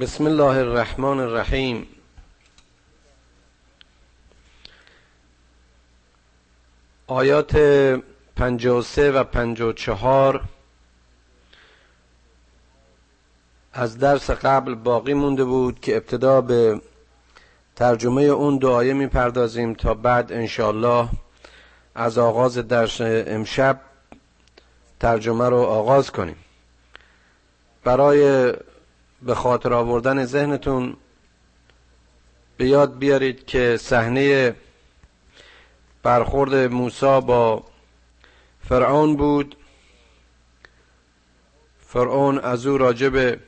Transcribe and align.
بسم 0.00 0.26
الله 0.26 0.56
الرحمن 0.58 1.20
الرحیم. 1.20 1.86
آیات 7.06 7.56
53 8.36 9.10
و 9.10 9.24
54 9.24 10.42
از 13.72 13.98
درس 13.98 14.30
قبل 14.30 14.74
باقی 14.74 15.14
مونده 15.14 15.44
بود 15.44 15.80
که 15.80 15.96
ابتدا 15.96 16.40
به 16.40 16.80
ترجمه 17.76 18.22
اون 18.22 18.58
دعایه 18.58 18.92
می‌پردازیم 18.92 19.74
تا 19.74 19.94
بعد 19.94 20.32
انشالله 20.32 21.08
از 21.94 22.18
آغاز 22.18 22.58
درس 22.58 23.00
امشب 23.00 23.80
ترجمه 25.00 25.48
رو 25.48 25.58
آغاز 25.58 26.10
کنیم. 26.10 26.36
برای 27.84 28.52
به 29.22 29.34
خاطر 29.34 29.72
آوردن 29.72 30.24
ذهنتون 30.24 30.96
به 32.56 32.66
یاد 32.68 32.98
بیارید 32.98 33.46
که 33.46 33.76
صحنه 33.80 34.54
برخورد 36.02 36.54
موسی 36.54 37.20
با 37.20 37.64
فرعون 38.68 39.16
بود. 39.16 39.56
فرعون 41.86 42.38
از 42.38 42.66
او 42.66 42.78
راجب 42.78 43.38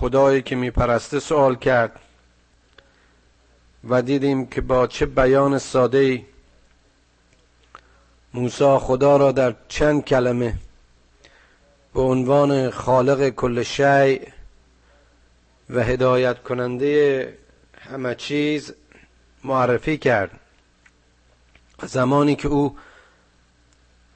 خدایی 0.00 0.42
که 0.42 0.56
میپرسته 0.56 1.20
سوال 1.20 1.56
کرد 1.56 2.00
و 3.88 4.02
دیدیم 4.02 4.46
که 4.46 4.60
با 4.60 4.86
چه 4.86 5.06
بیان 5.06 5.58
ساده 5.58 5.98
ای 5.98 6.24
موسی 8.34 8.78
خدا 8.80 9.16
را 9.16 9.32
در 9.32 9.54
چند 9.68 10.04
کلمه 10.04 10.58
به 11.94 12.00
عنوان 12.00 12.70
خالق 12.70 13.28
کل 13.28 13.62
شیء 13.62 14.18
و 15.70 15.82
هدایت 15.82 16.42
کننده 16.42 17.38
همه 17.78 18.14
چیز 18.14 18.74
معرفی 19.44 19.98
کرد. 19.98 20.30
زمانی 21.82 22.36
که 22.36 22.48
او 22.48 22.76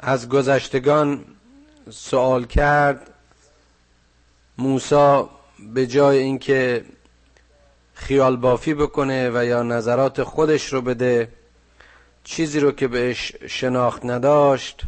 از 0.01 0.29
گذشتگان 0.29 1.25
سوال 1.91 2.45
کرد 2.45 3.11
موسی 4.59 5.23
به 5.75 5.87
جای 5.87 6.19
اینکه 6.19 6.85
خیال 7.95 8.37
بافی 8.37 8.75
بکنه 8.75 9.31
و 9.35 9.45
یا 9.45 9.63
نظرات 9.63 10.23
خودش 10.23 10.73
رو 10.73 10.81
بده 10.81 11.29
چیزی 12.25 12.61
رو 12.61 12.73
که 12.73 12.89
بهش 12.89 13.33
شناخت 13.47 14.05
نداشت 14.05 14.83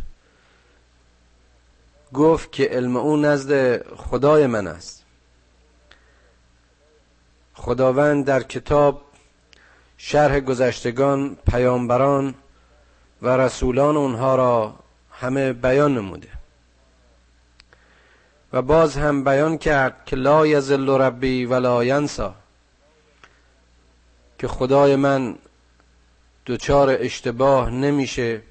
گفت 2.14 2.52
که 2.52 2.64
علم 2.64 2.96
او 2.96 3.16
نزد 3.16 3.82
خدای 3.96 4.46
من 4.46 4.66
است. 4.66 5.04
خداوند 7.54 8.24
در 8.24 8.42
کتاب 8.42 9.02
شرح 9.96 10.40
گذشتگان 10.40 11.36
پیامبران 11.50 12.34
و 13.22 13.28
رسولان 13.28 13.96
اونها 13.96 14.36
را 14.36 14.74
همه 15.12 15.52
بیان 15.52 15.94
نموده. 15.94 16.28
و 18.52 18.62
باز 18.62 18.96
هم 18.96 19.24
بیان 19.24 19.58
کرد 19.58 20.04
که 20.06 20.16
لا 20.16 20.46
یزل 20.46 20.88
ربی 20.88 21.44
ولا 21.44 21.84
ینسا 21.84 22.34
که 24.38 24.48
خدای 24.48 24.96
من 24.96 25.38
دچار 26.46 26.96
اشتباه 27.00 27.70
نمیشه 27.70 28.42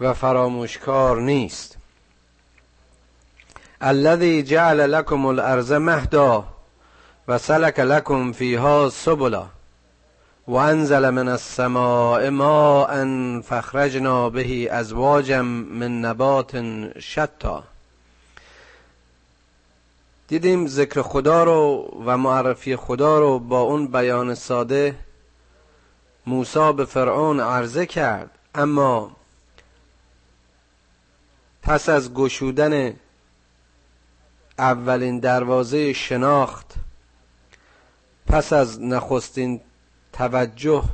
و 0.00 0.14
فراموشکار 0.14 1.20
نیست. 1.20 1.77
الذي 3.82 4.42
جعل 4.42 4.92
لكم 4.92 5.26
الارض 5.26 5.72
مهدا 5.72 6.44
و 7.28 7.38
سلک 7.38 7.80
لكم 7.80 8.32
فيها 8.32 8.88
سبلا 8.88 9.46
وانزل 10.48 11.10
من 11.10 11.28
السماء 11.28 12.30
ماء 12.30 13.04
فاخرجنا 13.40 14.28
به 14.28 14.68
ازواجا 14.70 15.42
من 15.42 16.00
نبات 16.00 16.64
شتا 16.98 17.64
دیدیم 20.28 20.66
ذکر 20.66 21.02
خدا 21.02 21.44
رو 21.44 21.90
و 22.06 22.16
معرفی 22.16 22.76
خدا 22.76 23.18
رو 23.18 23.38
با 23.38 23.60
اون 23.60 23.86
بیان 23.86 24.34
ساده 24.34 24.94
موسی 26.26 26.72
به 26.72 26.84
فرعون 26.84 27.40
عرضه 27.40 27.86
کرد. 27.86 28.30
اما 28.54 29.10
پس 31.62 31.88
از 31.88 32.14
گشودن 32.14 32.96
اولین 34.58 35.18
دروازه 35.18 35.92
شناخت. 35.92 36.74
پس 38.26 38.52
از 38.52 38.80
نخستین 38.82 39.60
توجه 40.12 40.84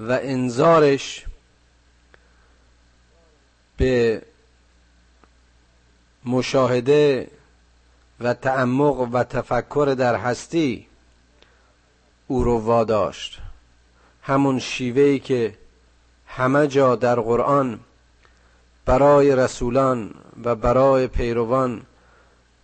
و 0.00 0.18
انظارش 0.22 1.26
به 3.76 4.22
مشاهده 6.24 7.30
و 8.20 8.34
تعمق 8.34 9.08
و 9.12 9.24
تفکر 9.24 9.94
در 9.98 10.16
هستی 10.16 10.86
او 12.26 12.44
رو 12.44 12.58
واداشت. 12.58 13.38
همون 14.22 14.58
شیوهی 14.58 15.18
که 15.18 15.58
همه 16.26 16.66
جا 16.66 16.96
در 16.96 17.20
قرآن 17.20 17.80
برای 18.84 19.36
رسولان 19.36 20.14
و 20.44 20.54
برای 20.54 21.06
پیروان 21.06 21.82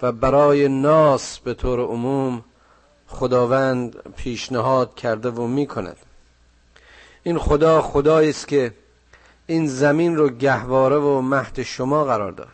و 0.03 0.12
برای 0.12 0.69
ناس 0.69 1.39
به 1.39 1.55
طور 1.55 1.81
عموم 1.81 2.45
خداوند 3.07 3.97
پیشنهاد 4.17 4.95
کرده 4.95 5.31
و 5.31 5.47
می‌کند. 5.47 5.97
این 7.23 7.39
خدا 7.39 7.83
خدایی 7.83 8.31
است 8.31 8.49
که 8.49 8.75
این 9.47 9.67
زمین 9.67 10.17
رو 10.17 10.29
گهواره 10.29 10.97
و 10.97 11.21
مهد 11.21 11.62
شما 11.62 12.05
قرار 12.05 12.33
داد 12.33 12.49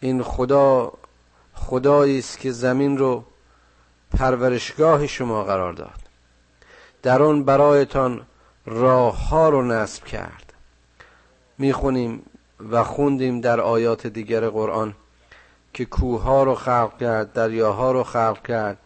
این 0.00 0.22
خدا 0.22 0.92
خدایی 1.54 2.18
است 2.18 2.38
که 2.38 2.50
زمین 2.52 2.98
رو 2.98 3.24
پرورشگاه 4.18 5.06
شما 5.06 5.44
قرار 5.44 5.72
داد. 5.72 6.00
در 7.02 7.22
آن 7.22 7.44
برایتان 7.44 8.26
راه 8.66 9.28
ها 9.28 9.48
رو 9.48 9.62
نصب 9.62 10.04
کرد. 10.04 10.52
می‌خونیم 11.58 12.22
و 12.70 12.84
خوندیم 12.84 13.40
در 13.40 13.60
آیات 13.60 14.06
دیگر 14.06 14.48
قرآن. 14.48 14.94
که 15.76 15.84
کوه 15.84 16.22
ها 16.22 16.42
رو 16.42 16.54
خلق 16.54 16.98
کرد 17.00 17.32
دریاها 17.32 17.92
رو 17.92 18.04
خلق 18.04 18.46
کرد 18.46 18.78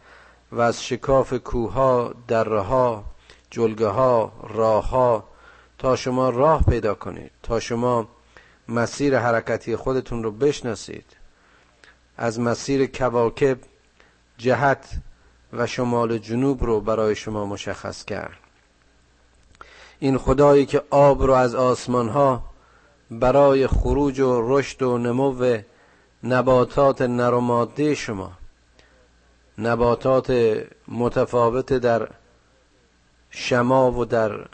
و 0.52 0.60
از 0.60 0.84
شکاف 0.84 1.32
کوه 1.32 1.72
ها 1.72 2.14
دره 2.28 2.60
ها 2.60 3.04
جلگه 3.50 3.86
ها 3.86 4.32
راه 4.48 4.88
ها 4.88 5.24
تا 5.78 5.96
شما 5.96 6.30
راه 6.30 6.64
پیدا 6.64 6.94
کنید 6.94 7.30
تا 7.42 7.60
شما 7.60 8.08
مسیر 8.68 9.18
حرکتی 9.18 9.76
خودتون 9.76 10.22
رو 10.22 10.30
بشناسید. 10.30 11.04
از 12.16 12.40
مسیر 12.40 12.86
کواکب 12.86 13.58
جهت 14.38 14.88
و 15.52 15.66
شمال 15.66 16.18
جنوب 16.18 16.64
رو 16.64 16.80
برای 16.80 17.16
شما 17.16 17.46
مشخص 17.46 18.04
کرد. 18.04 18.38
این 19.98 20.18
خدایی 20.18 20.66
که 20.66 20.82
آب 20.90 21.22
رو 21.22 21.32
از 21.32 21.54
آسمان 21.54 22.08
ها 22.08 22.44
برای 23.10 23.66
خروج 23.66 24.20
و 24.20 24.58
رشد 24.58 24.82
و 24.82 24.98
نمو 24.98 25.32
نباتات 26.24 27.02
نر 27.02 27.94
شما. 27.94 28.32
نباتات 29.58 30.32
متفاوت 30.88 31.72
در 31.72 32.08
شما 33.30 33.92
و 33.92 34.04
در 34.04 34.46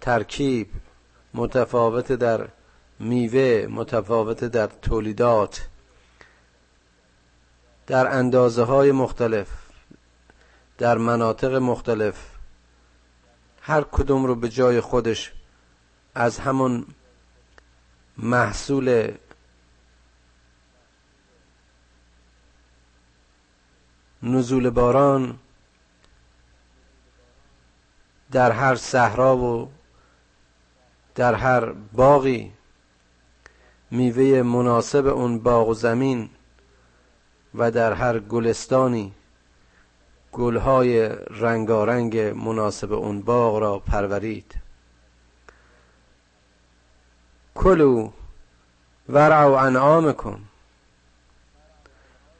ترکیب 0.00 0.68
متفاوت 1.34 2.12
در 2.12 2.48
میوه 2.98 3.66
متفاوت 3.70 4.44
در 4.44 4.66
تولیدات. 4.66 5.68
در 7.86 8.18
اندازه 8.18 8.62
های 8.62 8.92
مختلف 8.92 9.48
در 10.78 10.98
مناطق 10.98 11.54
مختلف 11.54 12.14
هر 13.60 13.84
کدوم 13.92 14.26
رو 14.26 14.34
به 14.34 14.48
جای 14.48 14.80
خودش 14.80 15.32
از 16.14 16.38
همون 16.38 16.86
محصول 18.18 19.12
نزول 24.22 24.70
باران 24.70 25.38
در 28.32 28.52
هر 28.52 28.74
صحرا 28.74 29.36
و 29.36 29.70
در 31.14 31.34
هر 31.34 31.72
باغی 31.92 32.52
میوه 33.90 34.42
مناسب 34.42 35.06
اون 35.06 35.38
باغ 35.38 35.68
و 35.68 35.74
زمین 35.74 36.30
و 37.54 37.70
در 37.70 37.92
هر 37.92 38.18
گلستانی 38.18 39.12
گلهای 40.32 41.08
رنگارنگ 41.30 42.18
مناسب 42.18 42.92
اون 42.92 43.22
باغ 43.22 43.58
را 43.58 43.78
پرورید. 43.78 44.54
کلو 47.54 48.10
ورعو 49.08 49.52
انعامکم. 49.52 50.38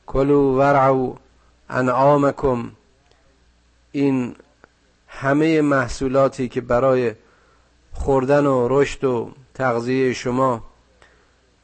کلو 0.07 0.59
ورعو 0.59 1.15
انعامکم. 1.71 2.71
این 3.93 4.37
همه 5.09 5.61
محصولاتی 5.61 6.49
که 6.49 6.61
برای 6.61 7.15
خوردن 7.93 8.47
و 8.47 8.69
رشد 8.71 9.05
و 9.05 9.33
تغذیه 9.55 10.13
شما 10.13 10.65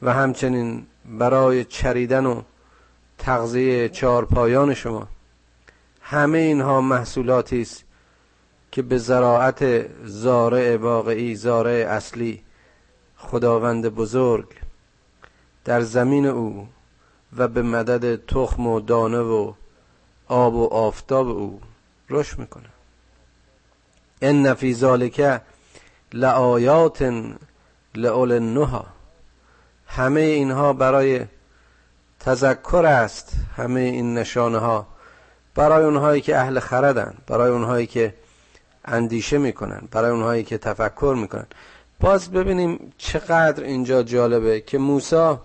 و 0.01 0.13
همچنین 0.13 0.85
برای 1.05 1.63
چریدن 1.63 2.25
و 2.25 2.41
تغذیه 3.17 3.89
چهارپایان 3.89 4.73
شما 4.73 5.07
همه 6.01 6.37
اینها 6.37 6.81
محصولاتی 6.81 7.61
است 7.61 7.83
که 8.71 8.81
به 8.81 8.97
زراعت 8.97 9.85
زارع 10.05 10.77
واقعی 10.77 11.35
زارع 11.35 11.87
اصلی 11.89 12.41
خداوند 13.17 13.89
بزرگ 13.89 14.47
در 15.65 15.81
زمین 15.81 16.25
او 16.25 16.67
و 17.37 17.47
به 17.47 17.61
مدد 17.61 18.25
تخم 18.25 18.67
و 18.67 18.79
دانه 18.79 19.19
و 19.19 19.53
آب 20.27 20.55
و 20.55 20.65
آفتاب 20.67 21.27
او. 21.27 21.61
رشد 22.09 22.39
می‌کنه. 22.39 22.69
ان 24.21 24.53
فی 24.53 24.73
ذالک 24.73 25.41
لآیات 26.13 27.01
لأول 27.95 28.31
النهى. 28.31 28.81
همه 29.87 30.21
اینها 30.21 30.73
برای 30.73 31.25
تذکر 32.19 32.85
است. 32.85 33.33
همه 33.57 33.79
این 33.79 34.17
نشانه 34.17 34.57
ها 34.57 34.87
برای 35.55 35.85
اونهایی 35.85 36.21
که 36.21 36.37
اهل 36.37 36.59
خردن 36.59 37.17
برای 37.27 37.51
اونهایی 37.51 37.87
که 37.87 38.13
اندیشه 38.85 39.37
می‌کنن 39.37 39.87
برای 39.91 40.11
اونهایی 40.11 40.43
که 40.43 40.57
تفکر 40.57 41.15
می‌کنن. 41.17 41.47
باز 41.99 42.31
ببینیم 42.31 42.93
چقدر 42.97 43.63
اینجا 43.63 44.03
جالبه 44.03 44.61
که 44.61 44.77
موسی 44.77 45.35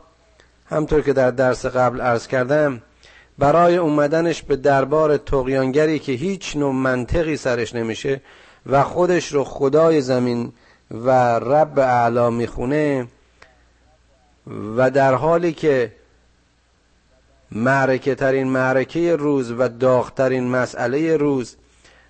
همطور 0.66 1.02
که 1.02 1.12
در 1.12 1.30
درس 1.30 1.66
قبل 1.66 2.00
عرض 2.00 2.26
کردم 2.26 2.82
برای 3.38 3.76
اومدنش 3.76 4.42
به 4.42 4.56
دربار 4.56 5.16
تقیانگری 5.16 5.98
که 5.98 6.12
هیچ 6.12 6.56
نوع 6.56 6.72
منطقی 6.72 7.36
سرش 7.36 7.74
نمیشه 7.74 8.20
و 8.66 8.82
خودش 8.82 9.32
رو 9.32 9.44
خدای 9.44 10.00
زمین 10.00 10.52
و 10.90 11.10
رب 11.38 11.78
اعلا 11.78 12.30
می‌خونه 12.30 13.06
و 14.76 14.90
در 14.90 15.14
حالی 15.14 15.52
که 15.52 15.92
معرکه 17.52 18.14
ترین 18.14 18.46
معرکه 18.46 19.16
روز 19.16 19.52
و 19.58 19.68
داغترین 19.68 20.48
مسئله 20.48 21.16
روز 21.16 21.56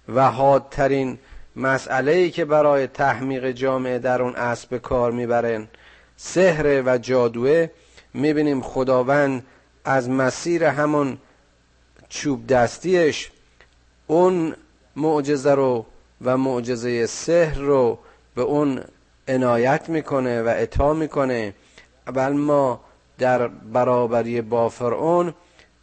و 0.09 0.31
حادترین 0.31 1.19
مسئله 1.57 2.13
ای 2.13 2.31
که 2.31 2.45
برای 2.45 2.87
تحمیق 2.87 3.51
جامعه 3.51 3.99
در 3.99 4.23
اون 4.23 4.37
اسب 4.37 4.77
کار 4.77 5.13
می‌برن 5.13 5.69
سحر 6.17 6.83
و 6.87 6.99
جادوه 6.99 7.67
می‌بینیم 8.15 8.61
خداوند 8.61 9.43
از 9.85 10.11
مسیر 10.11 10.65
همون 10.65 11.19
چوب 12.09 12.47
دستیش 12.47 13.31
اون 14.07 14.57
معجزه 14.97 15.55
رو 15.55 15.87
و 16.25 16.37
معجزه 16.37 17.07
سحر 17.07 17.59
رو 17.59 17.99
به 18.35 18.43
اون 18.43 18.81
عنایت 19.29 19.89
می‌کنه 19.89 20.43
و 20.43 20.55
اطاع 20.57 20.95
می‌کنه. 20.95 21.55
بل 22.15 22.33
ما 22.33 22.81
در 23.19 23.49
برابری 23.49 24.41
با 24.41 24.69
فرعون 24.69 25.35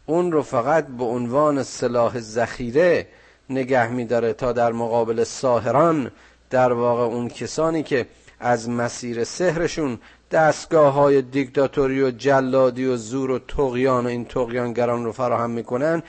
اون 0.06 0.32
رو 0.32 0.42
فقط 0.42 0.86
به 0.86 1.04
عنوان 1.04 1.62
سلاح 1.62 2.18
ذخیره 2.20 3.06
نگه 3.50 3.88
میداره 3.88 4.32
تا 4.32 4.52
در 4.52 4.72
مقابل 4.72 5.24
ساهران 5.24 6.10
در 6.50 6.72
واقع 6.72 7.02
اون 7.02 7.28
کسانی 7.28 7.82
که 7.82 8.06
از 8.40 8.68
مسیر 8.68 9.24
سحرشون 9.24 9.98
دستگاه 10.30 10.92
های 10.92 11.22
دیکتاتوری 11.22 12.02
و 12.02 12.10
جلادی 12.10 12.84
و 12.84 12.96
زور 12.96 13.30
و 13.30 13.38
تقیان 13.38 14.06
و 14.06 14.08
این 14.08 14.24
تقیانگران 14.24 15.04
رو 15.04 15.12
فراهم 15.12 15.50
می‌کنن 15.50 16.02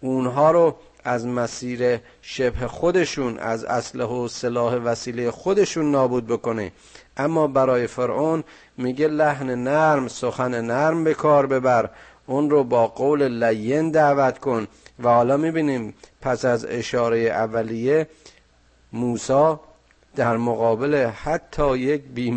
اونها 0.00 0.50
رو 0.50 0.76
از 1.04 1.26
مسیر 1.26 1.98
شبه 2.22 2.66
خودشون 2.66 3.38
از 3.38 3.64
اسلحه 3.64 4.14
و 4.14 4.28
سلاح 4.28 4.74
وسیله 4.74 5.30
خودشون 5.30 5.90
نابود 5.90 6.26
بکنه. 6.26 6.72
اما 7.16 7.46
برای 7.46 7.86
فرعون 7.86 8.44
میگه 8.76 9.08
لحن 9.08 9.54
نرم 9.54 10.08
سخن 10.08 10.60
نرم 10.64 11.04
به 11.04 11.14
کار 11.14 11.46
ببر 11.46 11.90
اون 12.26 12.50
رو 12.50 12.64
با 12.64 12.86
قول 12.86 13.44
لین 13.44 13.90
دعوت 13.90 14.38
کن. 14.38 14.66
و 15.02 15.08
حالا 15.08 15.36
می‌بینیم 15.36 15.94
پس 16.20 16.44
از 16.44 16.66
اشاره 16.66 17.18
اولیه 17.18 18.06
موسا 18.92 19.60
در 20.16 20.36
مقابل 20.36 21.06
حتی 21.06 21.78
یک 21.78 22.02
بی 22.02 22.30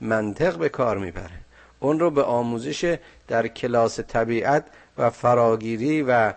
منطق 0.00 0.56
به 0.56 0.68
کار 0.68 0.98
می‌بره. 0.98 1.40
اون 1.80 2.00
رو 2.00 2.10
به 2.10 2.22
آموزش 2.22 2.98
در 3.28 3.48
کلاس 3.48 4.00
طبیعت 4.00 4.64
و 4.98 5.10
فراگیری 5.10 6.02
و 6.02 6.32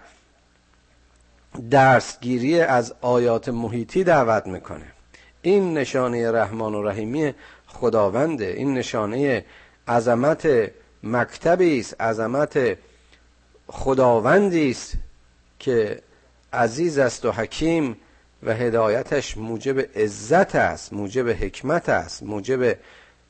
درسگیری 1.69 2.61
از 2.61 2.93
آیات 3.01 3.49
محیطی 3.49 4.03
دعوت 4.03 4.47
می‌کنه. 4.47 4.85
این 5.41 5.73
نشانه 5.73 6.31
رحمان 6.31 6.75
و 6.75 6.83
رحیمی 6.83 7.33
خداونده. 7.67 8.45
این 8.45 8.73
نشانه 8.73 9.45
عظمت 9.87 10.71
مکتبی 11.03 11.79
است 11.79 12.01
عظمت 12.01 12.77
خداوندی 13.67 14.71
است 14.71 14.93
که 15.59 16.01
عزیز 16.53 16.97
است 16.97 17.25
و 17.25 17.31
حکیم 17.31 17.97
و 18.43 18.53
هدایتش 18.53 19.37
موجب 19.37 19.97
عزت 19.99 20.55
است 20.55 20.93
موجب 20.93 21.29
حکمت 21.29 21.89
است 21.89 22.23
موجب 22.23 22.77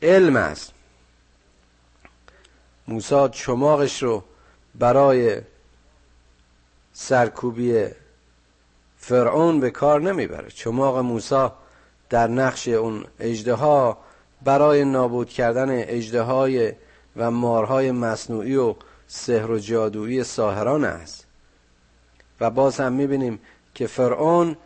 علم 0.04 0.36
است. 0.36 0.74
موسی 2.88 3.16
چماغش 3.32 4.04
رو 4.04 4.24
برای 4.76 5.42
سرکوبی 6.94 7.86
فرعون 8.98 9.60
به 9.60 9.70
کار 9.70 10.02
نمی‌بره. 10.02 10.50
چماق 10.50 10.98
موسی 10.98 11.48
در 12.10 12.28
نقش 12.28 12.68
اون 12.68 13.06
اجده 13.20 13.56
برای 14.44 14.86
نابود 14.86 15.30
کردن 15.30 15.68
اجده 15.70 16.78
و 17.16 17.32
مارهای 17.32 17.92
مصنوعی 17.92 18.56
و 18.56 18.76
سحر 19.08 19.52
و 19.52 19.60
جادویی 19.60 20.24
ساهران 20.24 20.86
است. 20.86 21.26
و 22.40 22.50
باز 22.50 22.80
هم 22.80 22.94
می‌بینیم 22.94 23.40
که 23.76 23.88
فرعون 23.88 24.58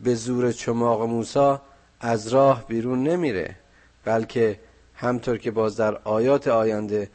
به 0.00 0.14
زور 0.14 0.52
چماق 0.52 1.02
موسی 1.02 1.56
از 2.00 2.28
راه 2.28 2.66
بیرون 2.66 3.02
نمیره. 3.02 3.61
بلکه 4.04 4.60
همطور 4.94 5.38
که 5.38 5.50
باز 5.50 5.76
در 5.76 5.94
آیات 5.94 6.48
آینده 6.48 7.10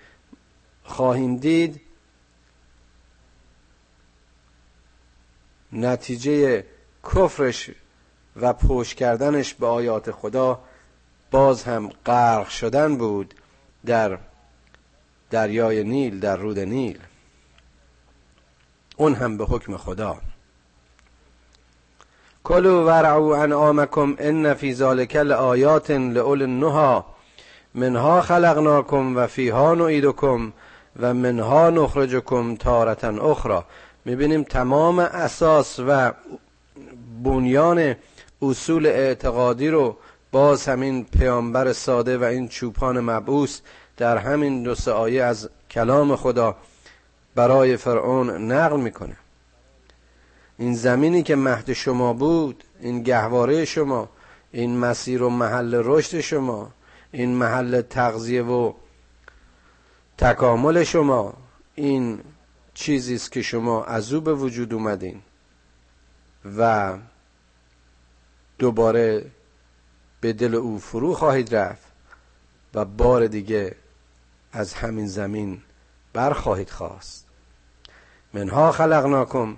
خواهیم 0.83 1.37
دید 1.37 1.81
نتیجه 5.71 6.65
کفرش 7.03 7.69
و 8.35 8.53
پوش 8.53 8.95
کردنش 8.95 9.53
به 9.53 9.67
آیات 9.67 10.11
خدا 10.11 10.59
باز 11.31 11.63
هم 11.63 11.89
غرق 12.05 12.49
شدن 12.49 12.97
بود 12.97 13.33
در 13.85 14.19
دریای 15.29 15.83
نیل 15.83 16.19
در 16.19 16.37
رود 16.37 16.59
نیل. 16.59 16.99
اون 18.97 19.15
هم 19.15 19.37
به 19.37 19.45
حکم 19.45 19.77
خدا. 19.77 20.21
کلو 22.47 22.83
ورعو 22.85 23.33
انعامکم 23.33 24.15
ان 24.19 24.53
فی 24.53 24.73
ذالک 24.73 25.15
لآیات 25.15 25.91
لأول 25.91 26.41
النهى 26.41 27.01
منها 27.75 28.21
خلقناکم 28.21 29.17
و 29.17 29.27
فیها 29.27 29.75
نعیدکم 29.75 30.53
و 30.99 31.13
منها 31.13 31.69
نخرجکم 31.69 32.55
تارتا 32.55 33.09
اخرى 33.31 33.61
می‌بینیم 34.05 34.43
تمام 34.43 34.99
اساس 34.99 35.79
و 35.87 36.11
بنیان 37.23 37.95
اصول 38.41 38.85
اعتقادی 38.85 39.69
رو 39.69 39.97
باز 40.31 40.67
همین 40.67 41.05
پیامبر 41.05 41.73
ساده 41.73 42.17
و 42.17 42.23
این 42.23 42.47
چوپان 42.47 42.99
مبعوث 42.99 43.59
در 43.97 44.17
همین 44.17 44.63
دو 44.63 44.75
سه 44.75 44.91
آیه 44.91 45.23
از 45.23 45.49
کلام 45.71 46.15
خدا 46.15 46.55
برای 47.35 47.77
فرعون 47.77 48.51
نقل 48.51 48.79
می‌کنه. 48.79 49.17
این 50.57 50.75
زمینی 50.75 51.23
که 51.23 51.35
مهد 51.35 51.73
شما 51.73 52.13
بود 52.13 52.63
این 52.79 53.03
گهواره 53.03 53.65
شما 53.65 54.09
این 54.51 54.77
مسیر 54.77 55.23
و 55.23 55.29
محل 55.29 55.81
رشد 55.85 56.19
شما 56.19 56.71
این 57.11 57.35
محل 57.35 57.81
تغذیه 57.81 58.43
و 58.43 58.73
تکامل 60.17 60.83
شما 60.83 61.33
این 61.75 62.19
چیزی 62.73 63.15
است 63.15 63.31
که 63.31 63.41
شما 63.41 63.83
از 63.83 64.13
او 64.13 64.21
به 64.21 64.33
وجود 64.33 64.73
اومدین 64.73 65.21
و 66.57 66.93
دوباره 68.59 69.31
به 70.21 70.33
دل 70.33 70.55
او 70.55 70.79
فرو 70.79 71.13
خواهید 71.13 71.55
رفت 71.55 71.87
و 72.73 72.85
بار 72.85 73.27
دیگه 73.27 73.75
از 74.51 74.73
همین 74.73 75.07
زمین 75.07 75.61
برخواهید 76.13 76.69
خواست. 76.69 77.25
منها 78.33 78.71
خلقناکم 78.71 79.57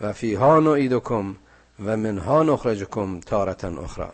و 0.00 0.12
فیها 0.12 0.60
نعیدکم 0.60 1.36
و 1.84 1.96
منها 1.96 2.42
نخرجکم 2.42 3.20
تارتا 3.20 3.68
اخرى 3.68 4.08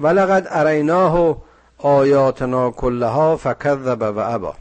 ولقد 0.00 0.46
اریناه 0.50 1.42
آیاتنا 1.78 2.70
کلها 2.70 3.36
فکذب 3.36 4.02
و 4.16 4.18
ابا. 4.18 4.54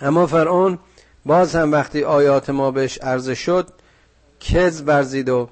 اما 0.00 0.26
فرعون 0.26 0.78
باز 1.26 1.56
هم 1.56 1.72
وقتی 1.72 2.04
آیات 2.04 2.50
ما 2.50 2.70
بهش 2.70 2.98
عرضه 2.98 3.34
شد 3.34 3.68
کز 4.40 4.82
برزید 4.82 5.28
و 5.28 5.48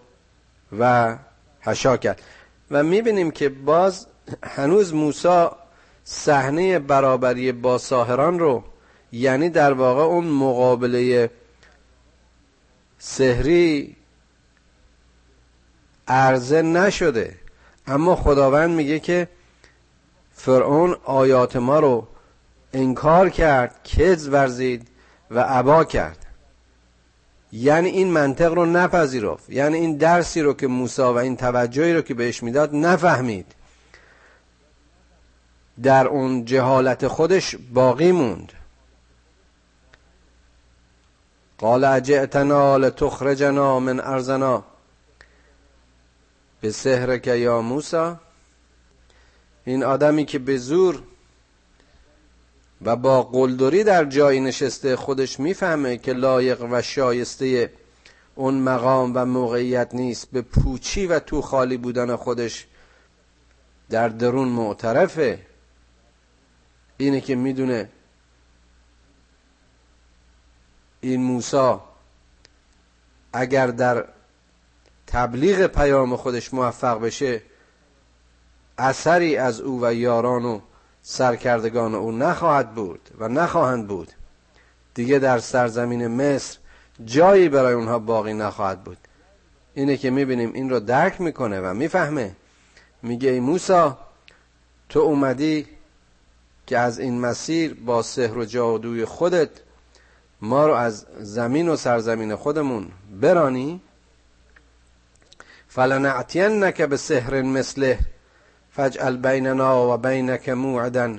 و 0.79 1.17
هشا 1.61 1.97
کرد. 1.97 2.23
و 2.71 2.83
می‌بینیم 2.83 3.31
که 3.31 3.49
باز 3.49 4.07
هنوز 4.43 4.95
موسی 4.95 5.47
صحنه 6.05 6.79
برابری 6.79 7.53
با 7.53 7.79
ساهران 7.79 8.39
رو 8.39 8.63
یعنی 9.13 9.51
در 9.51 9.73
واقع 9.73 10.03
اون 10.03 10.27
مقابله 10.27 11.31
سحری 12.99 13.97
عرضه 16.09 16.63
نشده. 16.63 17.35
اما 17.87 18.17
خداوند 18.17 18.71
میگه 18.71 18.99
که 18.99 19.29
فرعون 20.33 20.97
آیات 21.05 21.57
ما 21.57 21.81
رو 21.81 22.07
انکار 22.73 23.31
کرد 23.31 23.75
کز 23.85 24.29
ورزید 24.29 24.89
و 25.31 25.41
عبا 25.41 25.85
کرد. 25.85 26.27
یعنی 27.53 27.89
این 27.89 28.09
منطق 28.09 28.53
رو 28.53 28.67
نپذیرفت. 28.67 29.51
یعنی 29.51 29.77
این 29.77 29.97
درسی 29.97 30.41
رو 30.41 30.55
که 30.55 30.67
موسی 30.67 31.03
و 31.03 31.17
این 31.17 31.37
توجهی 31.37 31.93
رو 31.93 32.03
که 32.03 32.15
بهش 32.15 32.43
می‌داد 32.43 32.75
نفهمید. 32.75 33.47
در 35.83 36.07
اون 36.07 36.45
جهالت 36.45 37.09
خودش 37.09 37.57
باقی 37.75 38.13
موند. 38.13 38.53
قال 41.59 41.85
اجئتنا 41.85 42.77
لتخرجنا 42.77 43.81
من 43.81 44.01
ارزنا 44.01 44.65
به 46.61 46.71
سهر 46.71 47.19
که 47.19 47.35
یا 47.35 47.61
موسا 47.61 48.21
این 49.65 49.85
آدمی 49.85 50.25
که 50.25 50.39
به 50.39 50.59
زور 50.59 51.03
و 52.83 52.97
با 52.97 53.23
قلدری 53.23 53.85
در 53.85 54.05
جایی 54.05 54.41
نشسته 54.41 54.97
خودش 54.97 55.41
می‌فهمه 55.41 55.97
که 55.97 56.13
لایق 56.13 56.67
و 56.71 56.83
شایسته 56.83 57.73
اون 58.35 58.55
مقام 58.55 59.13
و 59.15 59.25
موقعیت 59.25 59.95
نیست. 59.95 60.29
به 60.33 60.43
پوچی 60.43 61.07
و 61.07 61.19
تو 61.19 61.43
خالی 61.43 61.77
بودن 61.77 62.17
خودش 62.17 62.67
در 63.91 64.09
درون 64.09 64.49
معترفه. 64.49 65.39
اینه 66.97 67.21
که 67.21 67.35
می‌دونه 67.35 67.89
این 71.01 71.23
موسا 71.23 71.85
اگر 73.33 73.67
در 73.67 74.05
تبلیغ 75.07 75.67
پیام 75.67 76.17
خودش 76.17 76.55
موفق 76.55 77.01
بشه 77.01 77.43
اثری 78.79 79.37
از 79.37 79.61
او 79.61 79.85
و 79.85 79.95
یاران 79.95 80.45
و 80.45 80.61
سرکردگان 81.03 81.95
او 81.95 82.13
نخواهد 82.13 82.75
بود 82.75 83.01
و 83.19 83.29
نخواهند 83.29 83.89
بود. 83.89 84.13
دیگه 84.95 85.19
در 85.19 85.39
سرزمین 85.39 86.07
مصر 86.07 86.59
جایی 87.05 87.49
برای 87.49 87.75
اونها 87.75 87.99
باقی 87.99 88.35
نخواهد 88.35 88.85
بود. 88.85 88.99
اینه 89.75 89.97
که 89.97 90.11
می‌بینیم 90.11 90.53
این 90.53 90.71
رو 90.71 90.81
درک 90.81 91.21
می‌کنه 91.21 91.61
و 91.61 91.75
می‌فهمه. 91.75 92.37
میگه 93.03 93.31
ای 93.31 93.41
موسی 93.41 93.99
تو 94.89 95.01
اومدی 95.01 95.67
که 96.67 96.79
از 96.79 96.99
این 96.99 97.21
مسیر 97.21 97.75
با 97.75 98.03
سحر 98.03 98.39
و 98.39 98.45
جادوی 98.45 99.05
خودت 99.05 99.51
ما 100.41 100.67
رو 100.67 100.73
از 100.73 101.07
زمین 101.19 101.69
و 101.69 101.77
سرزمین 101.77 102.37
خودمون 102.37 102.89
برانی. 103.21 103.81
فلنأتینک 105.69 106.83
بسحر 106.83 107.43
مثله 107.43 107.99
فاجعل 108.71 109.17
بیننا 109.17 109.95
و 109.95 109.97
بینک 109.97 110.49
موعدا 110.49 111.19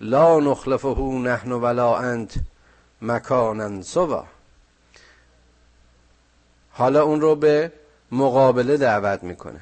لا 0.00 0.40
نخلفه 0.40 1.00
نحن 1.00 1.52
ولا 1.52 1.96
انت 1.96 2.34
مکانا 3.02 3.82
سوی 3.82 4.24
حالا 6.70 7.02
اون 7.02 7.20
رو 7.20 7.34
به 7.34 7.72
مقابله 8.12 8.76
دعوت 8.76 9.22
می‌کنه 9.22 9.60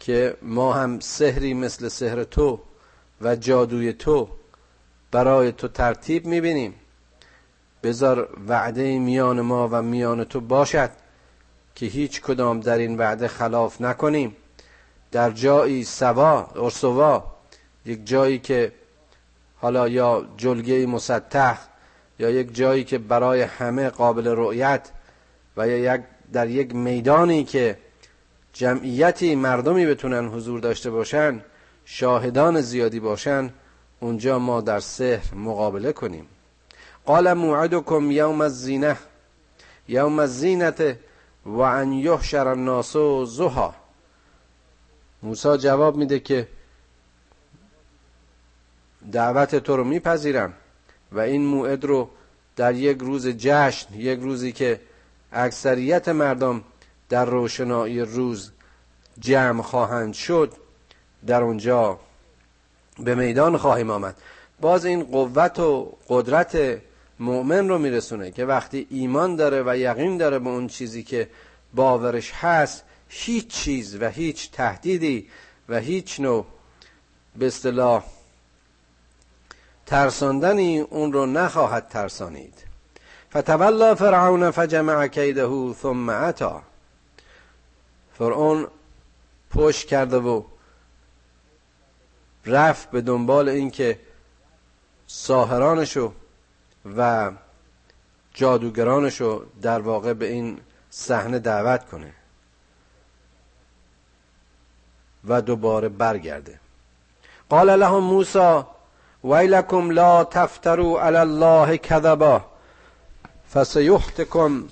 که 0.00 0.36
ما 0.42 0.72
هم 0.72 1.00
سحری 1.00 1.54
مثل 1.54 1.88
سحر 1.88 2.24
تو 2.24 2.60
و 3.20 3.36
جادوی 3.36 3.92
تو 3.92 4.28
برای 5.10 5.52
تو 5.52 5.68
ترتیب 5.68 6.26
می‌بینیم. 6.26 6.74
بذار 7.82 8.28
وعده 8.48 8.98
میان 8.98 9.40
ما 9.40 9.68
و 9.68 9.82
میان 9.82 10.24
تو 10.24 10.40
باشد 10.40 10.90
که 11.74 11.86
هیچ 11.86 12.22
کدام 12.22 12.60
در 12.60 12.78
این 12.78 12.96
وعده 12.96 13.28
خلاف 13.28 13.80
نکنیم. 13.80 14.36
در 15.12 15.30
جایی 15.30 15.84
سوا 15.84 16.50
ارسوا 16.56 17.24
یک 17.86 18.06
جایی 18.06 18.38
که 18.38 18.72
حالا 19.56 19.88
یا 19.88 20.26
جلگه 20.36 20.86
مسطح 20.86 21.58
یا 22.18 22.30
یک 22.30 22.54
جایی 22.54 22.84
که 22.84 22.98
برای 22.98 23.42
همه 23.42 23.90
قابل 23.90 24.26
رؤیت 24.26 24.90
و 25.56 25.68
یا 25.68 25.94
یک 25.94 26.00
در 26.32 26.48
یک 26.48 26.74
میدانی 26.74 27.44
که 27.44 27.78
جمعیتی 28.52 29.34
مردمی 29.34 29.86
بتونن 29.86 30.28
حضور 30.28 30.60
داشته 30.60 30.90
باشن 30.90 31.40
شاهدان 31.84 32.60
زیادی 32.60 33.00
باشن 33.00 33.50
اونجا 34.00 34.38
ما 34.38 34.60
در 34.60 34.80
سحر 34.80 35.34
مقابله 35.34 35.92
کنیم. 35.92 36.26
قال 37.08 37.32
موعدكم 37.32 38.10
یوم 38.10 38.40
الزینه 38.40 38.96
یوم 39.88 40.18
الزینت 40.18 40.96
و 41.46 41.60
ان 41.60 41.92
یحشر 41.92 42.48
الناس 42.48 42.96
زها. 43.26 43.74
موسی 45.22 45.56
جواب 45.58 45.96
میده 45.96 46.20
که 46.20 46.48
دعوت 49.12 49.54
تو 49.54 49.76
رو 49.76 49.84
میپذیرم 49.84 50.52
و 51.12 51.20
این 51.20 51.46
موعد 51.46 51.84
رو 51.84 52.10
در 52.56 52.74
یک 52.74 52.98
روز 52.98 53.26
جشن 53.28 53.94
یک 53.94 54.20
روزی 54.20 54.52
که 54.52 54.80
اکثریت 55.32 56.08
مردم 56.08 56.62
در 57.08 57.24
روشنایی 57.24 58.00
روز 58.00 58.52
جمع 59.18 59.62
خواهند 59.62 60.14
شد 60.14 60.52
در 61.26 61.42
اونجا 61.42 61.98
به 62.98 63.14
میدان 63.14 63.56
خواهیم 63.56 63.90
آمد. 63.90 64.16
باز 64.60 64.84
این 64.84 65.04
قوت 65.04 65.58
و 65.58 65.96
قدرت 66.08 66.80
مؤمن 67.20 67.68
رو 67.68 67.78
میرسونه 67.78 68.30
که 68.30 68.44
وقتی 68.44 68.86
ایمان 68.90 69.36
داره 69.36 69.62
و 69.66 69.76
یقین 69.76 70.16
داره 70.16 70.38
به 70.38 70.48
اون 70.48 70.66
چیزی 70.66 71.02
که 71.02 71.30
باورش 71.74 72.32
هست 72.32 72.84
هیچ 73.08 73.48
چیز 73.48 74.02
و 74.02 74.08
هیچ 74.08 74.50
تهدیدی 74.50 75.28
و 75.68 75.78
هیچ 75.78 76.20
نوع 76.20 76.46
به 77.36 77.46
اصطلاح 77.46 78.04
ترساندنی 79.86 80.80
اون 80.80 81.12
رو 81.12 81.26
نخواهد 81.26 81.88
ترسانید. 81.88 82.54
فتولا 83.30 83.94
فرعون 83.94 84.50
فجمع 84.50 85.06
کیده 85.06 85.72
ثم 85.82 86.10
عطا 86.10 86.62
فرعون 88.18 88.66
پشت 89.50 89.88
کرده 89.88 90.16
و 90.16 90.42
رفت 92.46 92.90
به 92.90 93.00
دنبال 93.00 93.48
اینکه 93.48 94.00
ساهرانشو 95.06 96.12
و 96.96 97.30
جادوگرانشو 98.34 99.44
در 99.62 99.80
واقع 99.80 100.12
به 100.12 100.26
این 100.26 100.58
صحنه 100.90 101.38
دعوت 101.38 101.88
کنه 101.88 102.12
و 105.28 105.40
دوباره 105.42 105.88
برگرده. 105.88 106.60
قال 107.48 107.76
لهم 107.76 107.98
موسی 107.98 108.60
ویلکم 109.24 109.90
لا 109.90 110.24
تفتروا 110.24 111.02
علی 111.02 111.16
الله 111.16 111.78
کذبا 111.78 112.44
فسیحتکم 113.54 114.64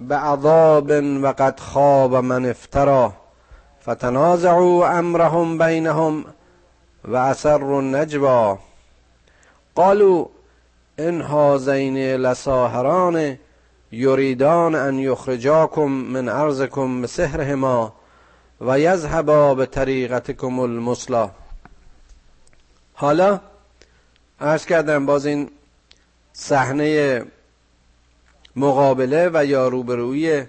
بعذاب 0.00 0.90
وقد 1.22 1.60
خواب 1.60 2.14
من 2.14 2.46
افترا 2.46 3.12
فتنازعوا 3.86 4.88
امرهم 4.88 5.58
بینهم 5.58 6.24
و 7.04 7.16
اثر 7.16 7.64
النجوا. 7.64 8.58
قالوا 9.74 10.26
ان 11.00 11.22
هذین 11.22 11.96
لساهران 11.96 13.38
یریدان 13.92 14.74
ان 14.74 14.98
یخرجاکم 14.98 15.88
من 15.88 16.28
ارضکم 16.28 17.02
بسحرهما 17.02 17.92
و 18.60 18.78
یذهبا 18.78 19.54
به 19.54 19.66
طریقتکم 19.66 20.58
المصلا 20.58 21.30
حالا 22.94 23.40
عرض 24.40 24.66
کردم 24.66 25.06
باز 25.06 25.26
این 25.26 25.50
صحنه 26.32 27.24
مقابله 28.56 29.30
و 29.34 29.44
یا 29.44 29.68
روبرویی 29.68 30.42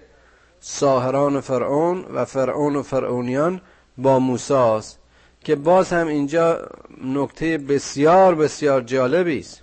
ساهران 0.60 1.42
فرعون 1.42 2.06
و 2.14 2.26
فرعون 2.26 2.76
و 2.76 2.84
فرعونیان 2.84 3.62
با 3.98 4.20
موسی 4.20 4.98
که 5.44 5.56
باز 5.56 5.94
هم 5.94 6.08
اینجا 6.08 6.70
نکته 7.04 7.58
بسیار 7.58 8.36
بسیار 8.36 8.82
جالبی 8.82 9.40
است. 9.40 9.62